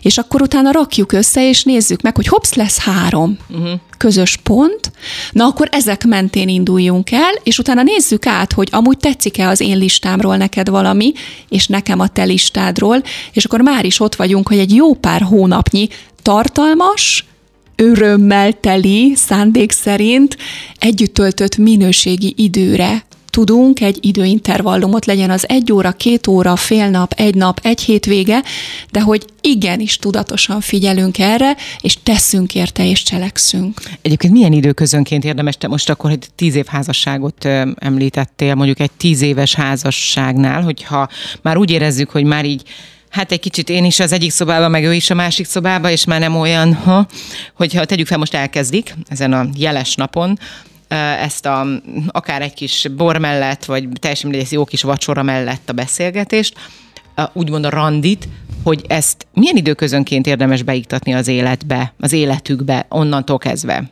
És 0.00 0.18
akkor 0.18 0.42
utána 0.42 0.70
rakjuk 0.70 1.12
össze, 1.12 1.48
és 1.48 1.62
nézzük 1.62 2.02
meg, 2.02 2.16
hogy 2.16 2.26
hopsz, 2.26 2.54
lesz 2.54 2.78
három 2.78 3.36
uh-huh. 3.48 3.70
közös 3.98 4.36
pont, 4.36 4.92
na 5.30 5.44
akkor 5.44 5.68
ezek 5.70 6.04
mentén 6.04 6.48
induljunk 6.48 7.10
el, 7.10 7.32
és 7.42 7.58
utána 7.58 7.82
nézzük 7.82 8.26
át, 8.26 8.52
hogy 8.52 8.68
amúgy 8.70 8.96
tetszik-e 8.96 9.48
az 9.48 9.60
én 9.60 9.78
listámról 9.78 10.36
neked 10.36 10.68
valami, 10.68 11.12
és 11.48 11.66
nekem 11.66 12.00
a 12.00 12.08
te 12.08 12.22
listádról, 12.24 13.02
és 13.32 13.44
akkor 13.44 13.60
már 13.60 13.84
is 13.84 14.00
ott 14.00 14.14
vagyunk, 14.14 14.48
hogy 14.48 14.58
egy 14.58 14.74
jó 14.74 14.94
pár 14.94 15.22
hónapnyi 15.22 15.88
tartalmas, 16.22 17.24
örömmel 17.76 18.52
teli, 18.52 19.12
szándék 19.16 19.72
szerint 19.72 20.36
együtt 20.78 21.14
töltött 21.14 21.56
minőségi 21.56 22.34
időre 22.36 23.04
tudunk 23.32 23.80
egy 23.80 23.98
időintervallumot, 24.00 25.04
legyen 25.06 25.30
az 25.30 25.48
egy 25.48 25.72
óra, 25.72 25.92
két 25.92 26.26
óra, 26.26 26.56
fél 26.56 26.90
nap, 26.90 27.12
egy 27.16 27.34
nap, 27.34 27.60
egy 27.62 27.80
hétvége, 27.80 28.42
de 28.90 29.00
hogy 29.00 29.24
igenis 29.40 29.96
tudatosan 29.96 30.60
figyelünk 30.60 31.18
erre, 31.18 31.56
és 31.80 31.96
teszünk 32.02 32.54
érte, 32.54 32.88
és 32.88 33.02
cselekszünk. 33.02 33.80
Egyébként 34.02 34.32
milyen 34.32 34.52
időközönként 34.52 35.24
érdemes, 35.24 35.56
te 35.56 35.68
most 35.68 35.90
akkor 35.90 36.10
egy 36.10 36.26
tíz 36.34 36.54
év 36.54 36.66
házasságot 36.66 37.44
említettél, 37.76 38.54
mondjuk 38.54 38.80
egy 38.80 38.90
tíz 38.90 39.22
éves 39.22 39.54
házasságnál, 39.54 40.62
hogyha 40.62 41.08
már 41.42 41.56
úgy 41.56 41.70
érezzük, 41.70 42.10
hogy 42.10 42.24
már 42.24 42.44
így 42.44 42.62
Hát 43.08 43.32
egy 43.32 43.40
kicsit 43.40 43.68
én 43.68 43.84
is 43.84 44.00
az 44.00 44.12
egyik 44.12 44.30
szobában, 44.30 44.70
meg 44.70 44.84
ő 44.84 44.94
is 44.94 45.10
a 45.10 45.14
másik 45.14 45.46
szobában, 45.46 45.90
és 45.90 46.04
már 46.04 46.20
nem 46.20 46.36
olyan, 46.36 46.74
ha, 46.74 47.06
hogyha 47.54 47.84
tegyük 47.84 48.06
fel, 48.06 48.18
most 48.18 48.34
elkezdik 48.34 48.94
ezen 49.08 49.32
a 49.32 49.48
jeles 49.56 49.94
napon, 49.94 50.38
ezt 50.96 51.46
a, 51.46 51.66
akár 52.08 52.42
egy 52.42 52.54
kis 52.54 52.88
bor 52.96 53.18
mellett, 53.18 53.64
vagy 53.64 53.88
teljesen 54.00 54.30
mindegy, 54.30 54.52
jó 54.52 54.64
kis 54.64 54.82
vacsora 54.82 55.22
mellett 55.22 55.68
a 55.68 55.72
beszélgetést, 55.72 56.54
úgymond 57.32 57.64
a 57.64 57.70
randit, 57.70 58.28
hogy 58.64 58.84
ezt 58.88 59.26
milyen 59.34 59.56
időközönként 59.56 60.26
érdemes 60.26 60.62
beiktatni 60.62 61.14
az 61.14 61.28
életbe, 61.28 61.92
az 62.00 62.12
életükbe, 62.12 62.86
onnantól 62.88 63.38
kezdve? 63.38 63.90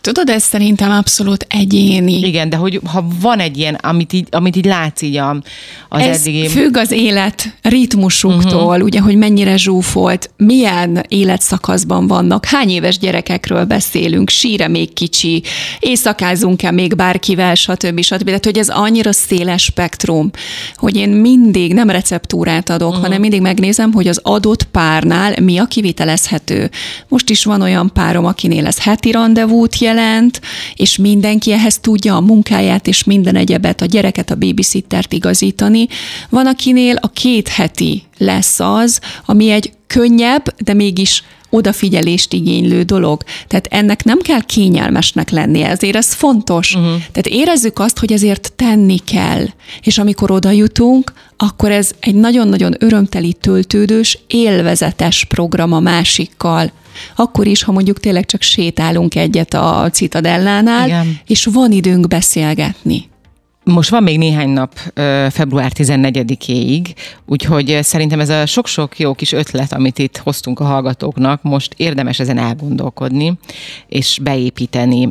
Tudod, 0.00 0.28
ez 0.28 0.42
szerintem 0.42 0.90
abszolút 0.90 1.46
egyéni. 1.48 2.18
Igen, 2.18 2.48
de 2.50 2.56
hogy 2.56 2.80
ha 2.84 3.06
van 3.20 3.38
egy 3.38 3.58
ilyen, 3.58 3.74
amit 3.74 4.12
így, 4.12 4.26
amit 4.30 4.56
így 4.56 4.64
látsz 4.64 5.02
így 5.02 5.16
a, 5.16 5.42
az 5.88 6.00
ez 6.00 6.20
eddigi... 6.20 6.48
függ 6.48 6.76
az 6.76 6.90
élet 6.90 7.56
ritmusuktól, 7.62 8.66
uh-huh. 8.66 8.84
ugye, 8.84 9.00
hogy 9.00 9.16
mennyire 9.16 9.56
zsúfolt, 9.56 10.30
milyen 10.36 11.04
életszakaszban 11.08 12.06
vannak, 12.06 12.44
hány 12.44 12.70
éves 12.70 12.98
gyerekekről 12.98 13.64
beszélünk, 13.64 14.28
síre 14.28 14.68
még 14.68 14.92
kicsi, 14.92 15.42
éjszakázunk-e 15.78 16.70
még 16.70 16.96
bárkivel, 16.96 17.54
stb. 17.54 18.00
stb. 18.00 18.24
Tehát, 18.24 18.44
hogy 18.44 18.58
ez 18.58 18.68
annyira 18.68 19.12
széles 19.12 19.62
spektrum, 19.62 20.30
hogy 20.76 20.96
én 20.96 21.08
mindig 21.08 21.74
nem 21.74 21.90
receptúrát 21.90 22.70
adok, 22.70 22.88
uh-huh. 22.88 23.04
hanem 23.04 23.20
mindig 23.20 23.40
megnézem, 23.40 23.92
hogy 23.92 24.08
az 24.08 24.20
adott 24.22 24.64
párnál 24.64 25.40
mi 25.40 25.58
a 25.58 25.64
kivitelezhető. 25.64 26.70
Most 27.08 27.30
is 27.30 27.44
van 27.44 27.62
olyan 27.62 27.90
párom, 27.92 28.24
akinél 28.24 28.66
ez 28.66 28.82
heti 28.82 29.10
rendezvút 29.10 29.74
jelent, 29.90 30.40
és 30.74 30.96
mindenki 30.96 31.52
ehhez 31.52 31.78
tudja 31.78 32.16
a 32.16 32.20
munkáját 32.20 32.86
és 32.86 33.04
minden 33.04 33.36
egyebet, 33.36 33.80
a 33.80 33.84
gyereket, 33.84 34.30
a 34.30 34.34
babysittert 34.34 35.12
igazítani. 35.12 35.88
Van, 36.28 36.46
akinél 36.46 36.96
a 37.00 37.08
két 37.08 37.48
heti 37.48 38.02
lesz 38.18 38.60
az, 38.60 39.00
ami 39.24 39.50
egy 39.50 39.72
könnyebb, 39.86 40.54
de 40.58 40.74
mégis 40.74 41.22
odafigyelést 41.50 42.32
igénylő 42.32 42.82
dolog. 42.82 43.22
Tehát 43.46 43.66
ennek 43.70 44.04
nem 44.04 44.18
kell 44.18 44.40
kényelmesnek 44.40 45.30
lennie, 45.30 45.68
ezért 45.68 45.96
ez 45.96 46.12
fontos. 46.12 46.74
Uh-huh. 46.74 46.90
Tehát 46.90 47.26
érezzük 47.26 47.78
azt, 47.78 47.98
hogy 47.98 48.12
ezért 48.12 48.52
tenni 48.56 48.98
kell. 48.98 49.46
És 49.82 49.98
amikor 49.98 50.30
oda 50.30 50.50
jutunk, 50.50 51.12
akkor 51.36 51.70
ez 51.70 51.90
egy 52.00 52.14
nagyon-nagyon 52.14 52.74
örömteli, 52.78 53.32
töltődős, 53.32 54.18
élvezetes 54.26 55.24
program 55.24 55.72
a 55.72 55.80
másikkal. 55.80 56.72
Akkor 57.16 57.46
is, 57.46 57.62
ha 57.62 57.72
mondjuk 57.72 58.00
tényleg 58.00 58.26
csak 58.26 58.42
sétálunk 58.42 59.14
egyet 59.14 59.54
a 59.54 59.88
Citadellánál, 59.92 60.86
Igen. 60.86 61.18
és 61.26 61.44
van 61.52 61.72
időnk 61.72 62.08
beszélgetni. 62.08 63.09
Most 63.70 63.90
van 63.90 64.02
még 64.02 64.18
néhány 64.18 64.48
nap 64.48 64.72
február 65.30 65.72
14-éig, 65.74 66.94
úgyhogy 67.26 67.78
szerintem 67.82 68.20
ez 68.20 68.28
a 68.28 68.46
sok-sok 68.46 68.98
jó 68.98 69.14
kis 69.14 69.32
ötlet, 69.32 69.72
amit 69.72 69.98
itt 69.98 70.16
hoztunk 70.16 70.60
a 70.60 70.64
hallgatóknak, 70.64 71.42
most 71.42 71.74
érdemes 71.76 72.18
ezen 72.18 72.38
elgondolkodni, 72.38 73.32
és 73.88 74.18
beépíteni 74.22 75.08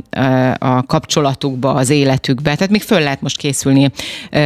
a 0.57 0.83
kapcsolatukba, 0.83 1.73
az 1.73 1.89
életükbe. 1.89 2.55
Tehát 2.55 2.69
még 2.69 2.81
föl 2.81 2.99
lehet 2.99 3.21
most 3.21 3.37
készülni 3.37 3.91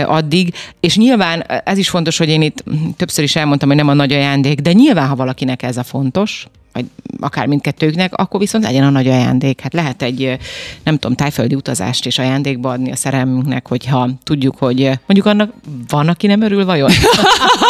addig, 0.06 0.54
és 0.80 0.97
nyilván 0.97 1.43
ez 1.65 1.78
is 1.78 1.89
fontos, 1.89 2.17
hogy 2.17 2.30
én 2.30 2.41
itt 2.41 2.63
többször 2.97 3.23
is 3.23 3.36
elmondtam, 3.36 3.67
hogy 3.67 3.78
nem 3.78 3.88
a 3.88 3.93
nagy 3.93 4.13
ajándék, 4.13 4.60
de 4.60 4.71
nyilván, 4.71 5.08
ha 5.08 5.15
valakinek 5.15 5.63
ez 5.63 5.78
a 5.78 5.84
fontos, 5.84 6.47
vagy 6.74 6.86
akár 7.20 7.46
mindkettőknek, 7.46 8.14
akkor 8.14 8.40
viszont 8.40 8.64
legyen 8.64 8.84
a 8.84 8.90
nagy 8.90 9.08
ajándék. 9.08 9.62
Hát 9.62 9.74
lehet 9.74 10.02
egy, 10.02 10.38
nem 10.84 10.98
tudom, 10.98 11.16
tájföldi 11.16 11.56
utazást 11.56 12.06
is 12.06 12.20
ajándékba 12.20 12.72
adni 12.72 12.92
a 12.92 12.96
szerelmünknek, 12.96 13.68
hogyha 13.68 14.10
tudjuk, 14.24 14.56
hogy 14.58 14.80
mondjuk 15.06 15.26
annak 15.26 15.54
van, 15.88 16.08
aki 16.08 16.28
nem 16.28 16.42
örül 16.42 16.66
vajon? 16.66 16.92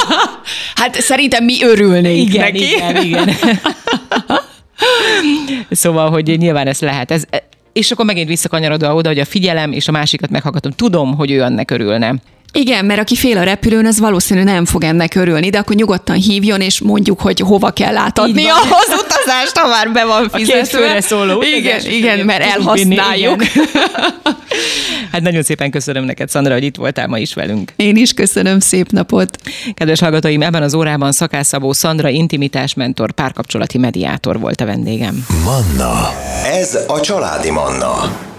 hát 0.81 0.95
szerintem 0.95 1.43
mi 1.43 1.63
örülnénk 1.63 2.29
igen, 2.29 2.43
neki. 2.43 2.71
Igen, 2.71 3.03
igen. 3.03 3.29
szóval, 5.69 6.09
hogy 6.09 6.37
nyilván 6.37 6.67
ez 6.67 6.79
lehet. 6.79 7.11
Ez, 7.11 7.23
és 7.73 7.91
akkor 7.91 8.05
megint 8.05 8.27
visszakanyarodva 8.27 8.95
oda, 8.95 9.09
hogy 9.09 9.19
a 9.19 9.25
figyelem 9.25 9.71
és 9.71 9.87
a 9.87 9.91
másikat 9.91 10.29
meghallgatom. 10.29 10.71
Tudom, 10.71 11.15
hogy 11.15 11.31
ő 11.31 11.41
annak 11.41 11.71
örülne. 11.71 12.15
Igen, 12.55 12.85
mert 12.85 12.99
aki 12.99 13.15
fél 13.15 13.37
a 13.37 13.43
repülőn, 13.43 13.85
az 13.85 13.99
valószínű 13.99 14.43
nem 14.43 14.65
fog 14.65 14.83
ennek 14.83 15.15
örülni, 15.15 15.49
de 15.49 15.57
akkor 15.57 15.75
nyugodtan 15.75 16.15
hívjon, 16.15 16.61
és 16.61 16.81
mondjuk, 16.81 17.21
hogy 17.21 17.39
hova 17.39 17.71
kell 17.71 17.97
átadni 17.97 18.47
ahhoz 18.47 18.87
utazást, 19.03 19.57
ha 19.57 19.67
már 19.67 19.91
be 19.91 20.05
van 20.05 20.29
fizetve. 20.29 20.95
A 20.95 21.01
szóló 21.01 21.41
Igen, 21.57 21.81
igen, 21.85 22.25
mert 22.25 22.43
elhasználjuk. 22.43 23.43
Igen. 23.43 23.65
Hát 25.11 25.21
nagyon 25.21 25.43
szépen 25.43 25.71
köszönöm 25.71 26.03
neked, 26.03 26.29
Szandra, 26.29 26.53
hogy 26.53 26.63
itt 26.63 26.75
voltál 26.75 27.07
ma 27.07 27.17
is 27.17 27.33
velünk. 27.33 27.73
Én 27.75 27.95
is 27.95 28.13
köszönöm, 28.13 28.59
szép 28.59 28.91
napot. 28.91 29.37
Kedves 29.73 29.99
hallgatóim, 29.99 30.41
ebben 30.41 30.63
az 30.63 30.73
órában 30.73 31.11
Szakászabó 31.11 31.73
Szandra 31.73 32.09
intimitásmentor, 32.09 33.11
párkapcsolati 33.11 33.77
mediátor 33.77 34.39
volt 34.39 34.61
a 34.61 34.65
vendégem. 34.65 35.25
Manna. 35.43 36.13
Ez 36.43 36.77
a 36.87 36.99
családi 36.99 37.49
Manna. 37.49 38.31